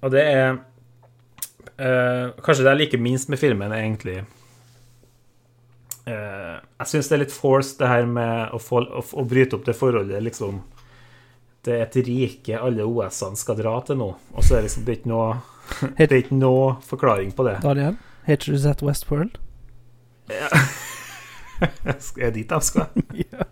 [0.00, 4.22] Og det er øh, Kanskje det jeg liker minst med filmen, er egentlig
[6.10, 9.66] Jeg syns det er litt forced, det her med å, få, å, å bryte opp
[9.68, 10.62] det forholdet, liksom.
[11.64, 14.86] Det er et rike alle OS-ene skal dra til nå, og så er det liksom
[14.86, 15.32] det er ikke noe
[15.98, 17.58] Det er ikke noe forklaring på det.
[17.62, 19.36] Daniel, heter du Zet Westworld?
[20.32, 20.48] Ja.
[22.16, 22.86] Er dit jeg skal?
[23.20, 23.44] ja.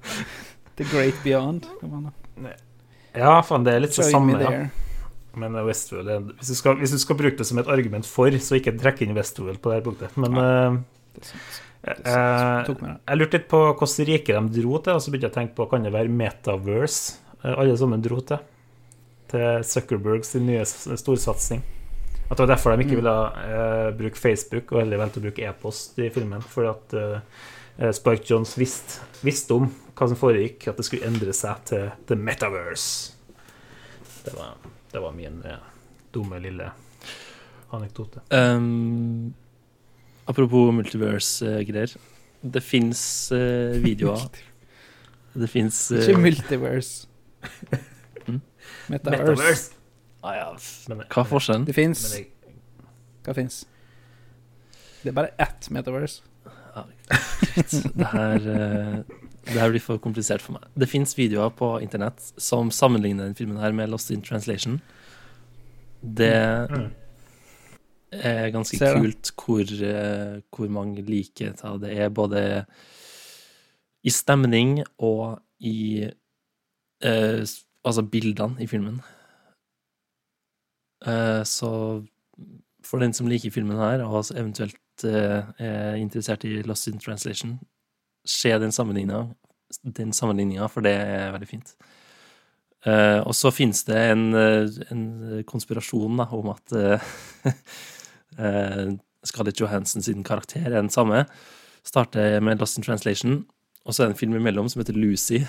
[0.79, 1.67] The Great Beyond.
[3.13, 4.69] Ja, faen, det er litt det samme, ja.
[5.39, 8.09] Men eh, Westworld er- hvis, du skal, hvis du skal bruke det som et argument
[8.09, 10.17] for, så ikke trekk inn Westworld på det her punktet.
[10.17, 10.79] Men eh,
[11.19, 11.27] Det
[11.87, 15.39] eh, jeg lurte litt på hvilket rike de dro til, og så begynte jeg å
[15.39, 18.43] tenke på kan det være Metaverse eh, alle sammen dro til?
[19.29, 21.61] Til Zuckerbergs nye storsatsing.
[22.29, 23.01] At det var derfor de ikke Mm.
[23.01, 26.43] ville uh, bruke Facebook, og heller valgte å bruke e-post i filmen.
[26.45, 31.33] Fordi at eh, Spike Jones visste visste om hva som foregikk, at det skulle endre
[31.33, 33.15] seg til The Metaverse.
[34.25, 34.57] Det var,
[34.93, 35.57] det var min uh,
[36.13, 36.69] dumme, lille
[37.73, 38.21] anekdote.
[38.31, 39.35] Um,
[40.29, 41.97] apropos multiverse-greier.
[42.39, 43.01] Det fins
[43.83, 44.29] videoer
[45.35, 47.09] Det fins Ikke Multiverse.
[48.29, 48.41] Mm.
[48.89, 49.31] Metaverse.
[49.33, 49.73] Metaverse!
[50.23, 50.47] ah, ja.
[50.89, 51.67] Men- Hva er forskjellen?
[51.67, 52.05] Det fins.
[52.15, 52.29] Jeg,
[53.25, 53.65] Hva fins?
[55.03, 56.23] Det er bare ett Metaverse.
[56.77, 56.85] Ja,
[57.99, 58.99] det her uh,
[59.49, 60.69] Det her blir for komplisert for meg.
[60.77, 64.81] Det fins videoer på internett som sammenligner denne filmen her med Lost in Translation.
[66.03, 66.91] Det mm.
[68.13, 72.65] Er ganske Ser kult hvor, eh, hvor mange likheter det er, både
[74.05, 76.09] i stemning og i
[77.05, 77.47] eh,
[77.89, 78.99] Altså bildene i filmen.
[81.07, 81.71] Eh, så
[82.85, 87.55] for den som liker filmen her, og eventuelt eh, er interessert i Lost in Translation,
[88.27, 89.23] se den sammenligninga,
[89.97, 91.73] den sammenligninga, for det er veldig fint.
[92.85, 95.07] Eh, og så finnes det en, eh, en
[95.49, 96.77] konspirasjon da, om at
[98.39, 101.25] eh, Scarlett Johansson sin karakter er den samme.
[101.87, 103.45] Starter med Lost in Translation,
[103.85, 105.43] og så er det en film imellom som heter Lucy.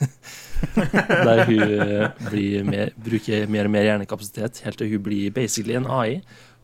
[1.24, 5.76] der hun eh, blir mer, bruker mer og mer hjernekapasitet helt til hun blir basically
[5.76, 6.20] en AI.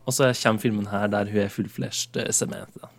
[0.06, 2.90] Og så kommer filmen her der hun er fullfleshed eh, Samantha.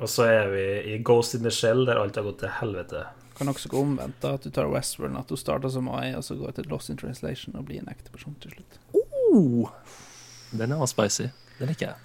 [0.00, 3.04] Og så er vi i Ghost in the Shell, der alt har gått til helvete.
[3.36, 6.24] Kan også gå omvendt, da, at du tar Westworld, at du starter som AI, og
[6.24, 8.80] så går til Lost in Translation og blir en ekte person til slutt.
[8.96, 9.68] Oh,
[10.56, 11.28] den er også spicy.
[11.60, 11.98] Den liker jeg.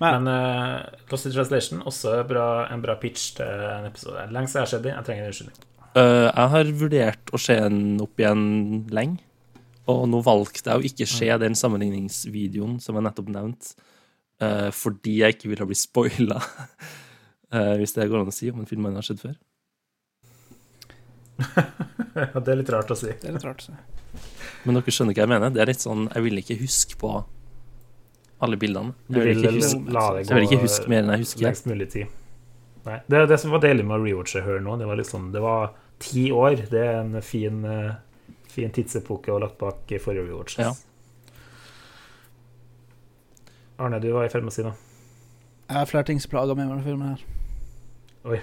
[0.00, 4.24] Men uh, Lost in Translation, også bra, en bra pitch til en episode.
[4.32, 4.96] Lenge siden jeg har sett den.
[4.96, 5.70] Jeg trenger en unnskyldning.
[5.94, 8.44] Uh, jeg har vurdert å se den opp igjen
[8.94, 9.20] lenge,
[9.90, 13.74] og nå valgte jeg å ikke se den sammenligningsvideoen som jeg nettopp nevnte,
[14.42, 16.40] uh, fordi jeg ikke ville bli spoila,
[17.78, 19.36] hvis det går an å si om en film man har sett før.
[22.14, 23.08] Ja, det er litt rart å si.
[23.10, 23.72] Det er litt rart å si.
[24.62, 25.50] Men dere skjønner hva jeg mener?
[25.50, 27.10] Det er litt sånn, Jeg vil ikke huske på
[28.44, 28.94] alle bildene.
[29.08, 31.46] Du Jeg vil ikke huske, jeg vil ikke huske mer enn jeg husker.
[31.48, 32.06] lengst mulig tid.
[32.84, 32.98] Nei.
[33.08, 34.76] Det det som var deilig med å rewatche Her nå.
[34.76, 36.66] Det var liksom Det var ti år.
[36.70, 37.94] Det er en fin, eh,
[38.48, 40.58] fin tidsepoke å ha lagt bak forrige rewatches.
[40.58, 40.74] Ja.
[43.78, 44.76] Arne, du var i ferd med å si noe.
[45.68, 47.24] Jeg har flere ting som plager meg med denne filmen her.
[48.24, 48.40] Oi.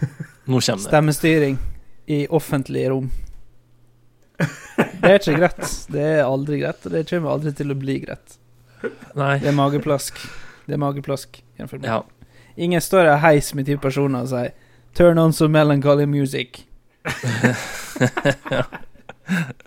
[0.48, 0.88] Nå kommer det.
[0.88, 1.58] Stemmestyring
[2.06, 3.10] i offentlige rom.
[4.38, 5.62] Det er ikke greit.
[5.92, 8.38] Det er aldri greit, og det kommer aldri til å bli greit.
[9.16, 9.38] Nei.
[9.38, 10.18] Det er mageplask.
[10.66, 11.40] Det er mageplask.
[11.58, 12.00] Ja.
[12.56, 14.50] Ingen står og heis med ti personer og sier
[14.94, 16.64] 'Turn on some melancholy music'.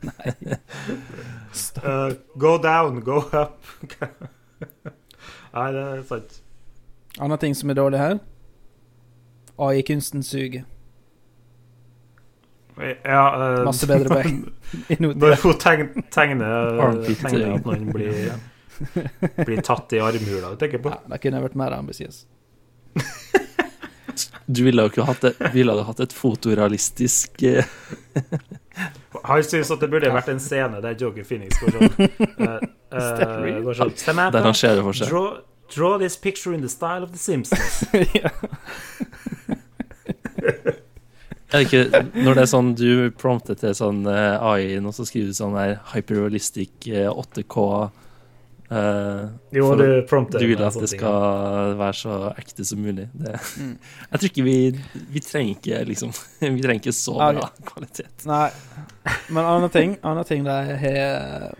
[0.03, 0.34] Nei.
[1.84, 3.63] Uh, go down, go up.
[5.53, 6.41] Nei, det er sant.
[7.20, 8.18] Annen ting som er dårlig her.
[9.57, 10.63] AI-kunsten suger.
[13.05, 13.24] Ja,
[13.57, 14.22] uh, Masse bedre på
[15.01, 18.13] Når hun tegn- tegner, tegner at noen blir,
[19.47, 20.89] blir tatt i armhula, du tenker på.
[20.93, 22.17] Ja, det kunne vært mer ambisiøs.
[24.47, 27.65] Du ville jo ikke hatt det, ville du hatt et fotorealistisk eh,
[29.28, 31.91] Han syns at det burde vært en scene der Joker Phoenix går sånn
[32.88, 35.09] Uh, uh, går sånn Samantha, Der han ser det for seg.
[35.11, 35.43] Draw,
[35.75, 37.84] draw this picture in the style of The Simpsons.
[41.51, 45.05] Er det ikke Når det er sånn du prompter til sånn eh, AI, og så
[45.07, 47.67] skriver du sånn der hyperrealistic eh, 8K
[48.70, 49.22] eh,
[49.57, 53.07] Jo, for du prompter Du vil at det skal være så ekte som mulig.
[53.13, 53.36] Det,
[54.11, 54.57] Jeg tror ikke vi
[55.13, 56.11] Vi trenger ikke liksom
[56.41, 58.28] Vi trenger ikke så bra bra kvalitet.
[58.28, 58.49] Nei.
[59.30, 61.55] Men andre ting, andre ting de har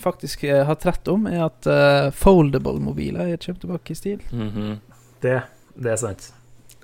[0.00, 4.20] faktisk eh, har trett om, er at uh, foldable-mobiler er kjøpt tilbake i stil.
[4.32, 4.76] Mhm.
[5.20, 5.40] Det,
[5.76, 6.30] det er sant.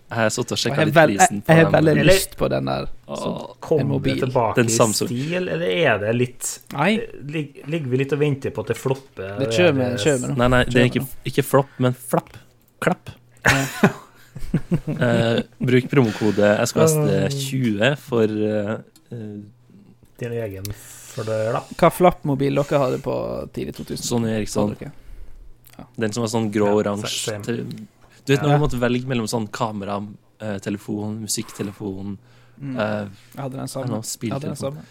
[0.07, 2.69] Jeg har sittet og sjekka litt prisen på jeg har veldig Eller- lyst på den
[2.71, 2.85] der.
[3.07, 5.09] Sånn, Kommer det tilbake Den i Samsung.
[5.09, 8.77] stil, eller er det litt nei, lig, Ligger vi litt og venter på at det
[8.77, 9.39] flopper?
[9.39, 12.37] det kommer kommer med Nei, nei, det er ikke, ikke flopp, men flapp.
[12.81, 13.11] Klapp.
[13.47, 18.73] uh, bruk promokode SKSD20 for eh,
[19.11, 19.43] eh,
[20.19, 21.75] Din egen fløp.
[21.77, 23.17] Hva flappmobil dere hadde på
[23.53, 24.05] tidlig 2000?
[24.07, 24.77] Sony Eriksson.
[24.81, 24.91] Ja.
[25.97, 27.37] Den som var sånn grå-oransje.
[27.37, 27.57] Ja,
[28.27, 30.01] Du vet når du måtte velge mellom sånn kamera,
[30.41, 32.17] eh, telefon, musikktelefon
[32.59, 32.77] Mm.
[32.81, 33.85] eh, Jeg hadde den samme.
[33.85, 34.57] hadde den spilltelefon.
[34.57, 34.85] samme.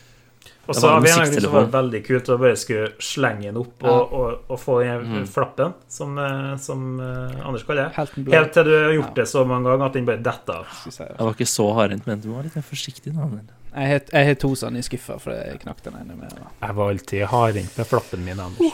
[0.67, 3.57] Og så har vi en gang som var veldig kult, å bare skulle slenge den
[3.57, 5.27] opp og, og, og få den Mm.
[5.27, 7.95] flappen, som, eh, som Anders kaller det.
[7.95, 9.13] Helt til du har gjort Ja.
[9.23, 10.65] det så mange ganger at den bare detter av.
[10.85, 13.15] jeg var ikke så hardhendt men du var litt mer forsiktig.
[13.15, 13.25] Da.
[13.25, 16.29] men- Jeg har- to sånne i skuffa, for jeg knakk den ene med.
[16.29, 16.67] Da.
[16.67, 18.73] Jeg var alltid hardhendt med flappen min, Anders.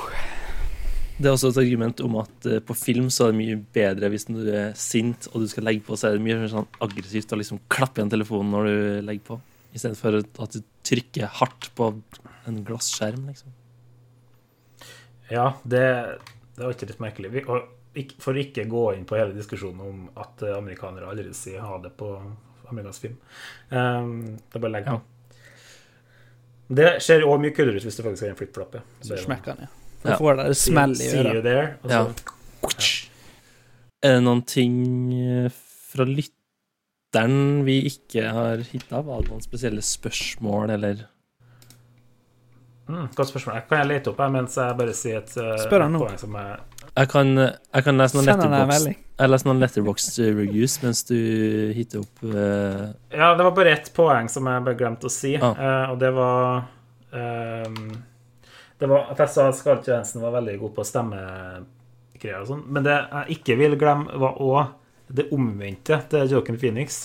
[1.22, 4.10] Det er også et argument om at eh, på film så er det mye bedre
[4.10, 7.34] hvis du er sint og du skal legge på, så er det mye sånn aggressivt
[7.36, 9.38] å liksom klappe igjen telefonen når du legger på,
[9.78, 11.92] istedenfor at du trykker hardt på
[12.50, 13.54] en glasskjerm, liksom.
[15.32, 15.84] Ja, det,
[16.58, 17.32] det var ikke litt merkelig.
[17.36, 17.70] Vi, og,
[18.24, 21.94] for ikke gå inn på hele diskusjonen om at eh, amerikanere allerede sier ha det
[22.00, 22.10] på
[22.72, 23.20] amerikansk film.
[23.70, 25.04] Um, det er bare å legge på.
[26.82, 28.80] Det ser òg mye kulere ut hvis du faktisk har en flip-flop.
[28.80, 29.38] ja.
[29.46, 29.72] Den, ja.
[30.04, 31.89] Da får det der smell i øret.
[31.89, 32.04] Ja.
[34.02, 34.76] Er det noen ting
[35.14, 35.52] eh,
[35.91, 39.04] fra lytteren vi ikke har hitta?
[39.06, 41.04] Var det noen spesielle spørsmål, eller
[42.89, 43.60] mm, godt spørsmål.
[43.60, 46.02] Jeg kan jeg lete opp her mens jeg bare sier et uh, Spør han nå.
[46.02, 46.52] poeng som er
[46.97, 48.89] Jeg kan, jeg kan lese noen letterbox.
[49.22, 51.18] Jeg leser noen letterbox reviews mens du
[51.78, 52.89] hitter opp uh...
[53.14, 55.54] Ja, det var bare ett poeng som jeg bare glemte å si, Ah.
[55.62, 56.64] uh, og det var
[57.14, 57.91] ehm,
[58.82, 62.86] Det var at jeg sa at Johansen var veldig god på stemmegreier og sånn, men
[62.88, 64.72] det jeg ikke vil glemme, var òg
[65.12, 67.04] det omvendte til Joachim Phoenix,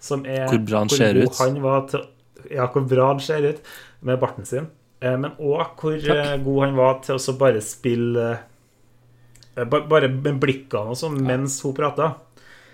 [0.00, 1.34] som er Hvor bra han ser ut.
[1.42, 2.06] Han var til,
[2.54, 3.60] ja, hvor bra han ser ut
[4.08, 4.70] med barten sin,
[5.02, 6.46] eh, men òg hvor Takk.
[6.46, 11.74] god han var til å bare spille eh, Bare med blikkene og sånn mens hun
[11.76, 12.12] prata.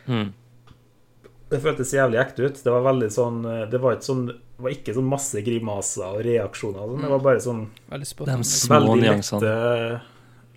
[0.06, 0.28] Mm.
[1.48, 2.58] Det føltes jævlig ekte ut.
[2.60, 3.38] Det var veldig sånn
[3.72, 6.82] Det var ikke sånn det var ikke sånn masse grimaser og reaksjoner.
[6.84, 7.02] og sånn.
[7.02, 8.74] Det var bare sånn Veldig De små liksom.
[8.74, 9.40] veldig nyansene.
[9.40, 10.00] lette,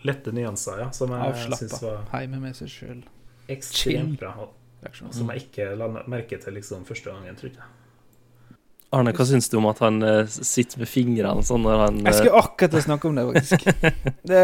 [0.05, 0.91] lette nyanser, ja.
[0.93, 3.01] Som jeg syns var Hjemme med seg sjøl.
[3.49, 4.49] ekstremt bra.
[5.11, 7.65] Som jeg ikke la merke til liksom første gangen, tror jeg.
[8.95, 12.13] Arne, hva syns du om at han uh, sitter med fingrene sånn når han Jeg
[12.13, 13.65] eh, skulle akkurat til å snakke om det, faktisk.
[14.31, 14.43] Det,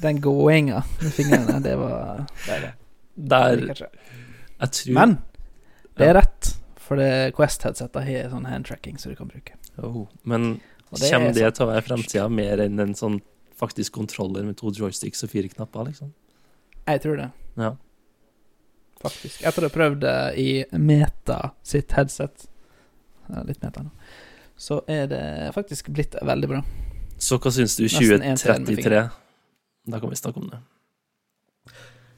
[0.00, 2.22] den gåinga med fingrene, det var.
[2.46, 2.70] Der
[3.16, 3.42] Det
[3.82, 3.90] jeg.
[4.56, 5.18] Jeg tror Men
[5.96, 6.55] det er rett,
[6.86, 9.56] for det Quest-headsetet har sånn handtracking som du kan bruke.
[9.82, 10.60] oh, Men
[10.92, 13.20] det kommer er det sånn- til å være framtida mer enn en sånn
[13.58, 16.12] faktisk kontroller med to joysticks og fire knapper, liksom?
[16.86, 17.72] Jeg tror det, Ja.
[19.02, 19.42] faktisk.
[19.42, 22.46] Etter å ha prøvd det i Meta sitt headset,
[23.44, 23.90] litt Meta nå,
[24.56, 25.22] så er det
[25.54, 26.62] faktisk blitt veldig bra.
[27.18, 29.10] Så hva syns du i Nesten en til en med 2033?
[29.88, 30.58] Da kan vi snakke om det.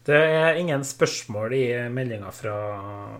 [0.08, 2.54] Det er ingen spørsmål i meldinga fra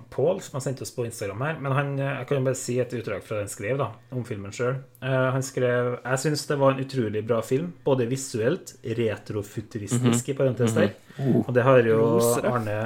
[0.08, 1.58] Pål, som han sendte oss på Instagram her.
[1.60, 4.24] Men han, jeg kan jo bare si et utdrag fra det han skrev, da, om
[4.24, 4.78] filmen sjøl.
[5.04, 10.72] Han skrev Jeg syns det var en utrolig bra film, både visuelt, retrofuturistisk, i parentes
[10.78, 10.94] der.
[11.20, 12.00] Oh, Og det har jo
[12.48, 12.78] Arne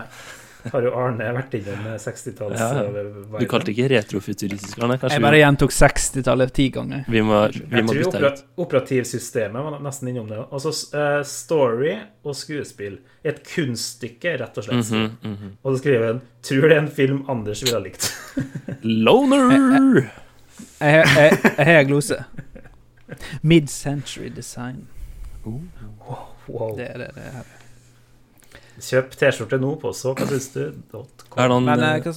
[0.70, 3.38] har jo Arne vært innom med 60-talls Ja, ja.
[3.40, 4.98] du kalte ikke retrofuturistisk, Arne?
[5.00, 7.04] Kanskje Jeg bare gjentok 60-tallet ti ganger.
[7.08, 8.44] vi, må, vi Jeg må tror bytte opera ut.
[8.66, 10.38] operativsystemet var nesten innom det.
[10.50, 11.94] Og så eh, story
[12.24, 12.98] og skuespill.
[13.24, 14.90] Et kunststykke, rett og slett.
[14.92, 15.52] Mhm, mhm.
[15.62, 18.12] Og så skriver han 'Tror det er en film Anders ville ha likt'.
[18.82, 20.10] Loner!
[20.80, 21.06] Jeg
[21.58, 22.24] har- glose.
[23.42, 24.86] Mid-century design.
[25.44, 26.76] Wow.
[26.76, 27.42] Det er det det er.
[28.80, 30.38] Kjøp T-skjorte nå på så hva du?
[30.92, 31.38] Dot com.
[31.42, 32.14] Er det noen Men eh, eh, hva,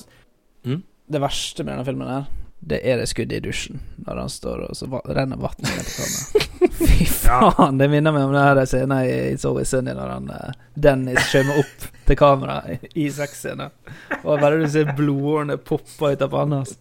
[0.66, 0.80] Mm?
[1.14, 2.24] det verste med denne filmen her,
[2.66, 3.80] det er det skuddet i dusjen.
[4.08, 6.47] Når han står og så renner vannet ned på kameraet.
[6.80, 7.78] Fy faen!
[7.78, 11.60] Det minner meg om den scenen i It's Always Sunny når han uh, Dennis skjømmer
[11.62, 13.70] opp til kamera i, sexscenen.
[14.24, 16.74] Og bare du ser blodårene poppe ut av panna hans.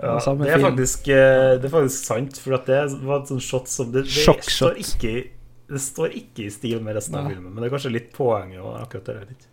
[0.00, 3.44] Ja, det, er faktisk, eh, det er faktisk sant, for at det var et sånt
[3.44, 5.28] shot som Det, det, står, ikke, i-
[5.70, 7.34] det står ikke i stil med resten av Nei.
[7.34, 9.46] filmen, men det er kanskje litt poenget og akkurat det litt.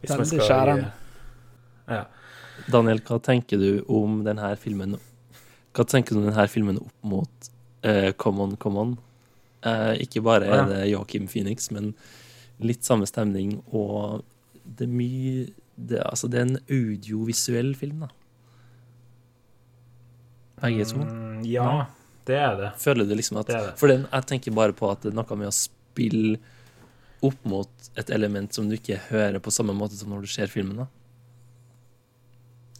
[0.00, 0.92] Hvis man litt skal- skjærende.
[1.88, 2.04] Ja.
[2.70, 4.96] Daniel, hva tenker du om denne filmen
[5.74, 7.48] Hva tenker du om denne filmen opp mot
[7.86, 8.92] uh, Come On, Come On?
[9.64, 10.62] Uh, ikke bare Ja.
[10.64, 11.94] er det Joakim Phoenix, men
[12.60, 14.24] litt samme stemning, og
[14.64, 18.08] det er mye det, Altså, det er en audiovisuell film, da.
[20.60, 20.98] Begge to.
[21.04, 21.86] Mm, ja,
[22.28, 22.70] det er det.
[22.80, 23.74] Føler du liksom at Det det.
[23.80, 26.38] For jeg tenker bare på at det er noe med å spille
[27.24, 30.52] opp mot et element som du ikke hører på samme måte som når du ser
[30.52, 30.84] filmen.
[30.84, 30.88] da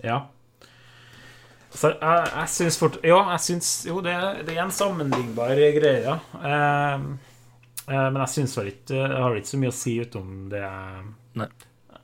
[0.04, 0.18] Ja.
[1.74, 4.14] Så jeg, jeg syns fort Jo, jeg syns Jo, det,
[4.48, 6.14] det er en sammenlignbar greie, ja.
[6.38, 7.02] Eh,
[7.90, 10.62] eh, men jeg syns vel ikke Jeg har ikke så mye å si utom det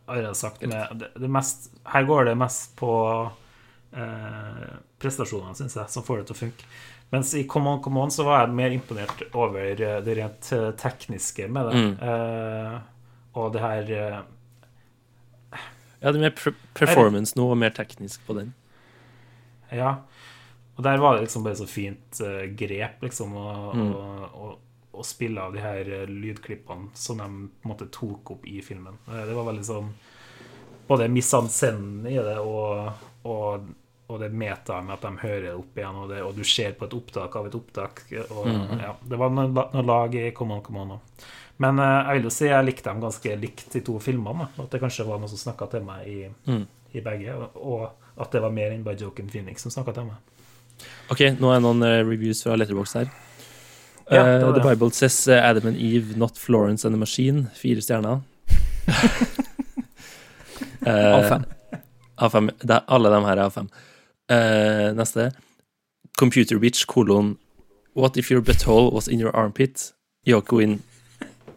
[0.04, 0.60] jeg har sagt.
[0.68, 2.90] Med, det, det mest, her går det mest på
[3.96, 6.68] eh, prestasjonene, syns jeg, som får det til å funke.
[7.14, 10.48] Mens i Come On, Come On så var jeg mer imponert over eh, det rent
[10.56, 11.82] eh, tekniske med det.
[11.84, 11.92] Mm.
[12.02, 12.80] Uh,
[13.38, 14.16] og det her uh,
[16.00, 16.34] Ja, det er mer
[16.74, 18.50] performance nå, og mer teknisk på den.
[19.70, 19.92] Ja.
[20.74, 23.94] Og der var det liksom bare så fint uh, grep, liksom, å, Mm.
[23.94, 24.50] å, å,
[24.98, 28.98] å spille av de her lydklippene som de på en måte tok opp i filmen.
[29.06, 29.94] Det var veldig sånn
[30.84, 32.90] Både mise en scène i det, og,
[33.24, 33.70] og,
[34.08, 36.72] og det meta med at de hører det opp igjen, og, det, og du ser
[36.76, 38.02] på et opptak av et opptak.
[38.30, 38.80] Og, Mhm.
[38.82, 41.00] ja, det var noe, noe lag i Come On, Come On òg.
[41.58, 44.48] Men uh, jeg vil jo si jeg likte dem ganske likt, de to filmene.
[44.56, 44.62] Da.
[44.64, 46.66] At det kanskje var noe som snakka til meg i, Mm.
[46.94, 47.90] i begge, og, og
[48.20, 50.16] at det var mer enn bare Joken Phoenix som snakka til meg.
[51.10, 53.08] OK, nå er noen eh, reviews fra Letterbox her.
[54.10, 54.68] Ja, det det var The.
[54.74, 57.46] Bible says eh, Adam and Eve, not Florence and the Machine.
[57.54, 58.20] Fire stjerner.
[60.86, 61.44] uh, Av fem.
[62.16, 62.50] Av fem.
[62.60, 63.68] Det alle de her er av fem.
[64.34, 65.32] Eh, neste.
[66.18, 67.36] Computer Bitch, kolon
[67.94, 69.92] What if your butthole was in your armpit?
[70.26, 70.82] Yoko in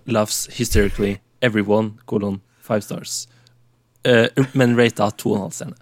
[0.05, 1.19] laughs hysterically.
[1.41, 3.27] Everyone, kolon five stars.
[4.05, 5.75] Uh, men rata to og en halv stjerne.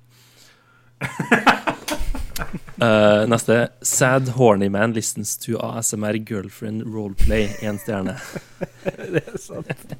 [2.80, 3.60] Uh, neste.
[3.82, 7.50] Sad horny man listens to ASMR girlfriend roleplay.
[7.62, 8.16] Én stjerne.
[9.14, 9.96] det er sant.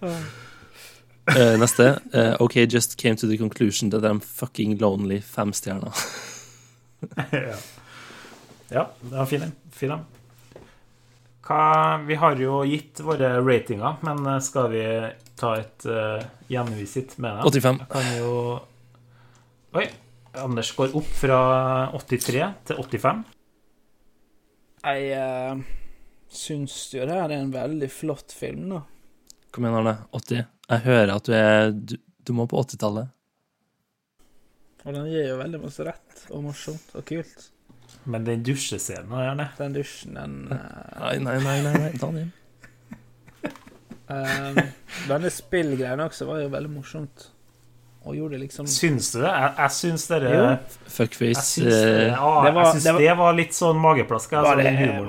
[1.36, 2.00] Eh, neste.
[2.14, 5.20] Uh, OK, just came to the conclusion that I'm fucking lonely.
[5.20, 5.92] Fem stjerner.
[7.32, 7.56] ja.
[8.68, 9.52] ja, det var fin en.
[9.70, 10.06] Fin en.
[11.50, 14.84] Hva, vi har jo gitt våre ratinger, men eh, skal vi
[15.40, 16.20] ta et uh,
[16.52, 17.48] gjenvisit med dem?
[17.48, 17.80] 85.
[17.80, 18.34] Jeg kan jo
[19.80, 19.88] Oi.
[20.38, 21.40] Anders går opp fra
[21.96, 23.24] 83 til 85.
[24.84, 25.62] Jeg uh,
[26.30, 28.84] syns jo det her er en veldig flott film, da.
[29.50, 29.96] Kom igjen, Arne.
[30.16, 30.44] 80.
[30.70, 31.96] Jeg hører at du er Du,
[32.26, 33.10] du må på 80-tallet.
[34.86, 37.48] Og den gir jo veldig masse rett og morsomt og kult.
[38.08, 39.48] Men den dusjescenen, gjerne.
[39.58, 41.90] Den dusjen, den eh, Nei, nei, nei, nei, nei.
[42.00, 42.30] Daniel.
[44.08, 44.60] um,
[45.10, 47.26] Denne spillgreiene også var jo veldig morsomt.
[48.08, 49.28] Og gjorde liksom Syns du det?
[49.28, 50.44] Jeg, jeg syns dere Jo.
[50.46, 51.42] Jeg Fuckface.
[51.44, 54.32] syns, det, eh, Det var- jeg syns det det, var- litt sånn mageplask.
[54.32, 54.62] altså, var,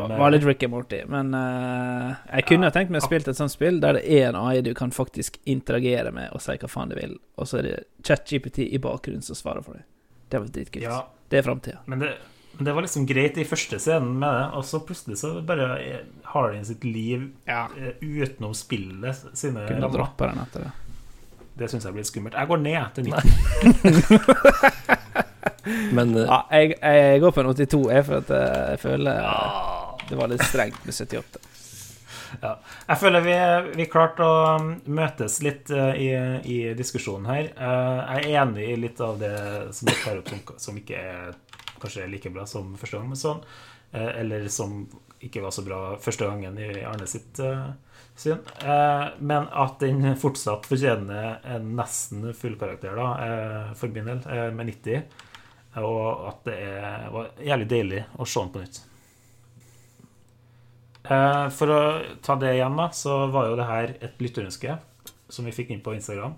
[0.10, 1.00] det, var litt Rick and Morty.
[1.08, 4.28] Men uh, jeg kunne ja, tenkt meg å spille et sånt spill der det er
[4.30, 7.60] en AI du kan faktisk interagere med og si hva faen du vil, og så
[7.60, 9.84] er det ChatGPT i bakgrunnen som svarer for deg.
[10.30, 10.84] Det var dritkult.
[10.84, 11.80] Ja, Det er framtida.
[11.86, 12.12] men det,
[12.58, 15.80] men det var liksom greit i første scenen med det, og så plutselig så bare
[15.80, 17.70] eh, har den sitt liv Ja.
[18.02, 19.96] utenom spillet sine Kunne rammer.
[19.98, 20.72] droppe den etter det.
[21.58, 22.38] Det syns jeg blir skummelt.
[22.38, 23.32] Jeg går ned til 90.
[25.96, 29.24] Men uh, Ja, jeg, jeg går på en 82, jeg, for at jeg føler
[30.12, 31.40] det var litt strengt med 78.
[32.42, 32.56] Ja.
[32.88, 33.36] Jeg føler vi,
[33.80, 34.58] vi klarte å
[34.92, 36.10] møtes litt uh, i,
[36.48, 37.52] i diskusjonen her.
[37.60, 39.36] Uh, Jeg er enig i litt av det
[39.76, 41.32] som dere tar opp, som, som ikke er
[41.82, 43.42] kanskje er like bra som første gang, men sånn.
[43.92, 44.86] Uh, Eller som
[45.22, 47.68] ikke var så bra første gangen i Arne sitt eh,
[48.22, 48.40] syn.
[48.62, 54.22] Eh, Men at den fortsatt fortjener en nesten full karakter, da, eh, for min del,
[54.30, 55.04] eh, med 90.
[55.82, 58.82] Og at det er, var jævlig deilig å se den på nytt.
[61.10, 61.82] Eh, For å
[62.22, 64.78] ta det igjen, da, så var jo det her et lytterønske
[65.32, 66.34] som vi fikk inn på Instagram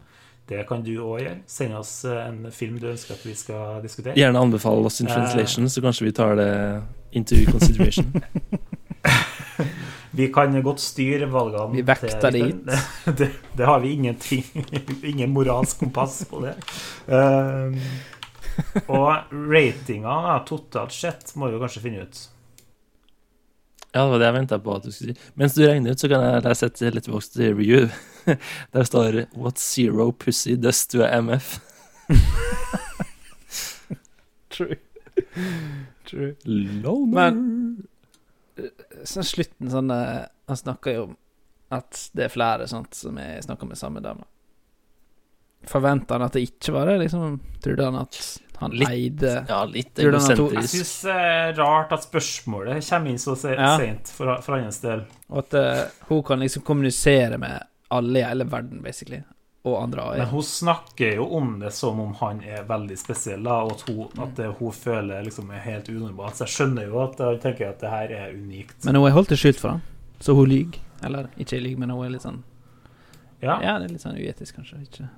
[0.48, 1.38] Det kan du òg gjøre.
[1.48, 4.14] Send oss en film du ønsker at vi skal diskutere.
[4.20, 5.08] Gjerne anbefale Lost in.
[5.08, 6.84] Translation, så kanskje vi tar det
[7.16, 8.12] into consideration.
[10.16, 11.74] Vi kan godt styre valgene.
[11.74, 12.66] Vi vekter det dit.
[12.66, 14.44] Det, det, det har vi ingenting
[15.14, 16.54] Ingen moralsk kompass på det.
[17.08, 17.80] Um,
[18.86, 22.22] og ratinga totalt sett må vi kanskje finne ut.
[23.94, 25.32] Ja, det var det jeg venta på at du skulle si.
[25.38, 27.90] Mens du regner ut, så kan jeg lese et Letterboxd review.
[28.74, 31.58] Der står What zero pussy does to a MF.
[34.54, 34.78] True.
[36.06, 36.36] True.
[36.46, 37.32] Loner.
[37.32, 37.88] Men
[39.06, 41.18] så slutten sånn eh, Han snakker jo om
[41.74, 44.24] at det er flere sånt som jeg snakker med samme dame.
[45.66, 46.98] Forventa han at det ikke var det?
[47.06, 48.18] Liksom, Trodde han at
[48.60, 50.76] han Litt, eide Ja, litt Tror du han har to- Jeg egosentrisk.
[50.76, 53.78] syns det er rart at spørsmålet kommer inn så se Ja.
[53.80, 55.06] sent for, for hans del.
[55.30, 59.24] Og at uh, hun kan liksom kommunisere med alle i hele verden, basically.
[59.64, 60.18] Og andre AI.
[60.20, 63.86] Men hun snakker jo om det som om han er veldig spesiell, da, og at
[63.88, 66.36] hun, at det, hun føler liksom er helt unormalt.
[66.36, 68.82] Så jeg skjønner jo at han tenker at det her er unikt.
[68.84, 69.84] Men hun er holdt det skjult for ham
[70.24, 70.80] så hun lyver.
[71.04, 72.44] Eller ikke lyver, men hun er litt sånn
[73.44, 73.58] Ja.
[73.60, 74.80] Ja, det er litt sånn uetisk, kanskje.
[74.86, 75.10] Ikke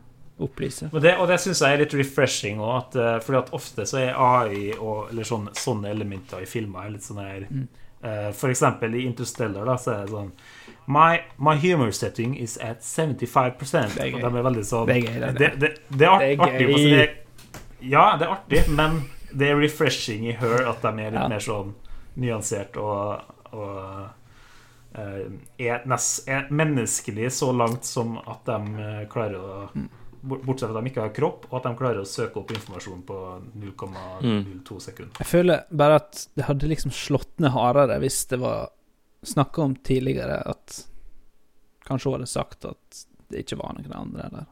[0.41, 0.89] opplyse.
[0.91, 3.86] Og det, og det syns jeg er litt refreshing òg, at, eh, fordi at ofte
[3.88, 7.68] så er AI og eller sånne, sånne elementer i filmer er litt sånn her Mm.
[8.06, 10.32] Uh, For eksempel i Interstellar, da, så er det sånn
[10.88, 14.22] My, my humor setting is at 75 Det er gøy.
[14.22, 16.32] De er veldig sånn Det er gøy, det er det, det, det er art, Det
[16.32, 16.68] er artig.
[16.68, 16.78] gøy.
[16.78, 19.00] sin Ja, det er artig, men
[19.34, 21.28] det er refreshing i Her at de er litt Ja.
[21.28, 21.74] mer sånn
[22.16, 24.08] nyansert og, og
[24.96, 25.26] uh,
[25.60, 29.90] er, nest, er menneskelig så langt som at de eh, klarer å Mm.
[30.26, 33.04] Bortsett fra at de ikke har kropp, og at de klarer å søke opp informasjon
[33.06, 33.18] på
[33.62, 35.20] 0,02 sekunder.
[35.22, 38.72] Jeg føler bare at det hadde liksom slått ned hardere hvis det var
[39.26, 40.84] snakka om tidligere at
[41.86, 44.45] Kanskje hun hadde sagt at det ikke var noen andre, eller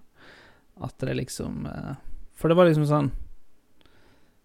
[0.86, 1.96] at det liksom eh,
[2.38, 3.10] For det var liksom sånn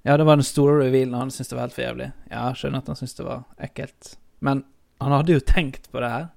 [0.07, 2.07] Ja, det var den store revealen, og han syntes det var helt for jævlig.
[2.31, 4.13] Ja, jeg skjønner at han syntes det var ekkelt.
[4.41, 4.63] Men
[5.03, 6.29] han hadde jo tenkt på det her.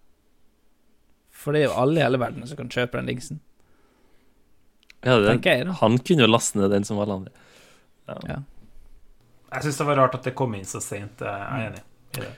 [1.31, 3.39] For det er jo alle i hele verden som kan kjøpe den dingsen.
[5.05, 7.31] Ja, det, jeg, han kunne jo laste ned den som alle andre.
[8.27, 8.41] Ja.
[9.51, 11.23] Jeg syns det var rart at det kom inn så seint.
[11.23, 12.33] Jeg er enig i det.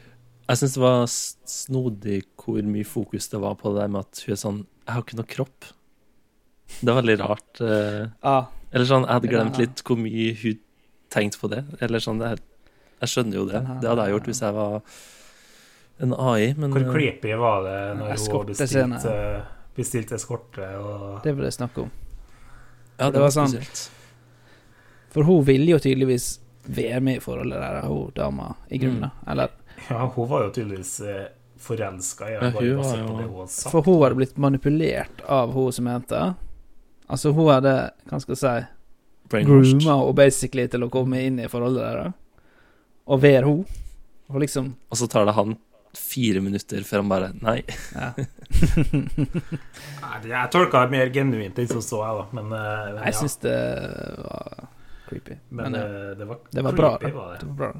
[0.50, 4.24] Jeg syns det var snodig hvor mye fokus det var på det der med at
[4.26, 5.70] hun er sånn Jeg har ikke noe kropp.
[6.82, 7.62] Det er veldig rart.
[7.62, 10.60] eh, Ah, Eller sånn, jeg hadde glemt litt hvor mye hun
[11.14, 11.64] tenkte på det.
[11.80, 12.40] Eller sånn, det er,
[13.04, 13.62] Jeg skjønner jo det.
[13.82, 14.82] Det hadde jeg gjort hvis jeg var
[16.04, 19.18] en AI, men Hvor eh, creepy var det når hun bestilte,
[19.78, 20.68] bestilte eskorte?
[20.80, 21.92] Og det var det snakk om.
[23.00, 23.90] Ja, det var sånn- spesielt.
[25.14, 29.12] For hun ville jo tydeligvis være med i forholdet der, hun dama, i grunnen.
[29.12, 29.28] Mm.
[29.32, 29.50] Eller
[29.90, 30.94] ja, hun var jo tydeligvis
[31.64, 33.72] forelska i Ja, ham, bare hun var basert på jo- det hun hadde sagt.
[33.72, 36.24] For hun hadde blitt manipulert av hun som mente.
[37.10, 37.76] Altså, hun hadde,
[38.10, 38.56] hva skal jeg si,
[39.30, 39.80] Brainwashed.
[39.80, 42.14] grooma henne basically til å komme inn i forholdet der.
[43.08, 43.66] Og være hun.
[44.30, 45.58] Og liksom Og så tar det han
[45.94, 47.60] fire minutter før han bare Nei.
[47.94, 48.14] Ja.
[50.04, 52.26] Nei, Jeg tolka det mer genuint enn som så, jeg, da.
[52.40, 53.04] Men, eh, ja.
[53.04, 53.20] Jeg ja.
[53.20, 53.58] syns det
[54.24, 54.68] var
[55.10, 55.38] creepy.
[55.50, 56.92] Men, Men, eh, ja, det var, det var bra.
[56.98, 57.22] creepy, bra.
[57.24, 57.40] var det.
[57.40, 57.74] Det var bra.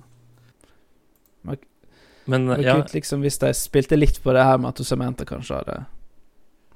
[2.26, 5.26] Men Det ja, kult liksom hvis de spilte litt på det her med at Samantha
[5.28, 5.86] kanskje hadde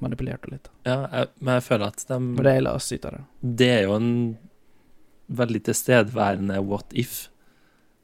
[0.03, 0.67] manipulert det litt.
[0.85, 3.21] ja jeg, men jeg føler at Det de det la oss ut av det.
[3.63, 4.11] Det er jo en
[5.27, 7.29] veldig tilstedeværende what if.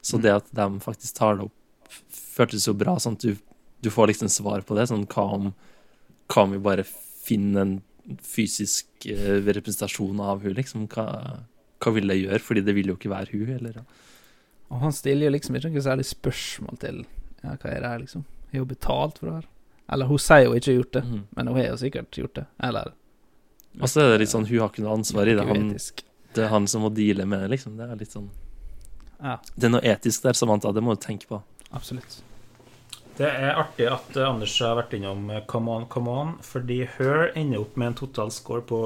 [0.02, 0.22] Så Mm.
[0.22, 2.96] det at de faktisk tar det opp, føltes jo bra.
[2.98, 3.36] Sånn at du,
[3.80, 4.88] du får liksom svar på det.
[4.88, 5.54] Sånn hva om,
[6.28, 7.74] hva om vi bare finner en
[8.20, 10.88] fysisk uh, representasjon av hun, liksom?
[10.88, 11.06] Hva,
[11.80, 12.40] hva vil det gjøre?
[12.44, 13.84] Fordi det vil jo ikke være hun, eller?
[14.68, 17.04] Og han stiller jo liksom ikke noe særlig spørsmål til
[17.44, 18.24] Ja, hva er det her, liksom?
[18.52, 19.48] Har hun betalt for det her?
[19.92, 21.22] Eller hun sier jo ikke har gjort det, mm.
[21.36, 22.44] men hun har jo sikkert gjort det.
[22.68, 22.92] Eller
[23.80, 25.46] Og så er det litt sånn, hun har ikke noe ansvar i det.
[25.48, 25.72] Han,
[26.34, 27.76] det er han som må deale med det, liksom.
[27.78, 28.30] Det er litt sånn
[29.20, 30.72] Ja, Det er noe etisk der, Samantha.
[30.72, 31.42] Det må du tenke på.
[31.70, 32.22] absolutt.
[33.14, 36.80] Det er artig at eh, Anders har vært innom eh, Come On, Come On, fordi
[36.96, 38.80] Her ender opp med en totalscore på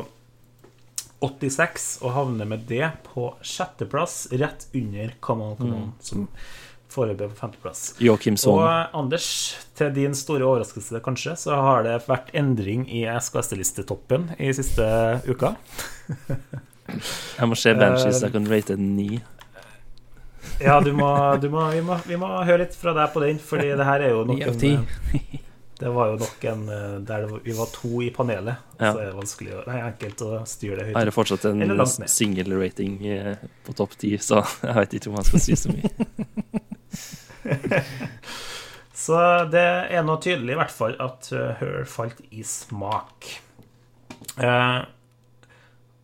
[1.25, 6.29] 86 og havner med det på sjetteplass, rett under Come On, Come On, som
[6.93, 7.83] foreløpig er på femteplass.
[8.01, 9.29] Og eh, Anders,
[9.79, 14.87] til din store overraskelse kanskje, så har det vært endring i SKS-listetoppen i siste
[15.29, 15.55] uka.
[16.89, 19.19] Jeg må se Banshees, Eh, jeg kan rate en ni.
[20.63, 21.11] Ja, du må,
[21.43, 24.07] du må, vi, må, vi må høre litt fra deg på den, fordi det her
[24.07, 25.37] er jo nok en, eh,
[25.79, 28.93] Det var jo nok en eh, der vi var to i panelet, Ja.
[28.93, 32.09] så er det vanskelig å, nei, enkelt å styre det Jeg er det fortsatt en
[32.11, 35.93] single-rating eh, på topp ti, så jeg vet ikke om jeg skal si så mye.
[38.99, 39.19] Så
[39.53, 43.29] det er nå tydelig i hvert fall at eh, Her falt i smak.
[44.37, 44.81] Eh,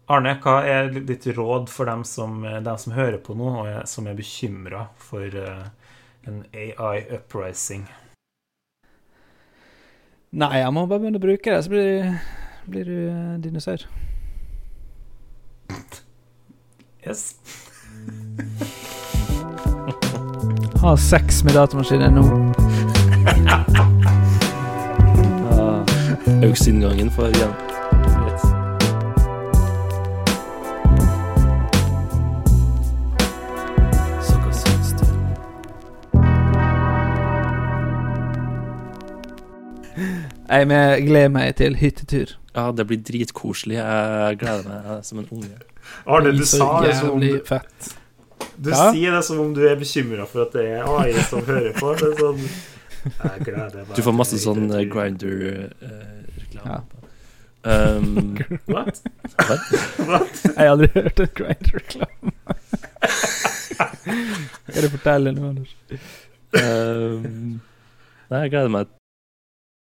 [0.04, 3.84] Arne, hva er ditt råd for dem som, dem som hører på nå, og er,
[3.88, 5.68] som er bekymra for eh,
[6.28, 7.86] en AI uprising?
[10.34, 12.18] Nei, jeg må bare begynne å bruke det, så blir,
[12.66, 13.86] blir du eh, dinosaur.
[17.04, 17.34] Yes.
[20.84, 22.54] Ha sex med datamaskinen nå.
[23.46, 23.64] Ja.
[26.48, 27.24] Auksinngangen for
[34.52, 34.92] syns?
[40.48, 42.36] Jeg med- gleder meg til hyttetur.
[42.56, 43.76] Ja, det blir dritkoselig.
[43.76, 45.56] Jeg gleder meg som en unge.
[46.06, 47.96] Arne, du sa det som fett.
[48.58, 48.90] Du Ja.
[48.92, 51.94] sier det som om du er bekymra for at det er AI som hører på.
[51.98, 52.40] Det er sånn
[53.04, 54.90] Jeg gleder meg Du får masse sånn hyttetur.
[54.94, 56.64] Grinder-reklame.
[56.64, 56.80] Ja.
[57.64, 58.36] um,
[58.66, 59.00] What?
[59.48, 59.60] what?
[60.08, 60.42] What?
[60.44, 62.32] Jeg har aldri hørt en Grinder-reklame.
[64.68, 65.72] Skal du fortelle nå, Anders?
[66.54, 67.60] Um,
[68.30, 68.86] nei, jeg gleder meg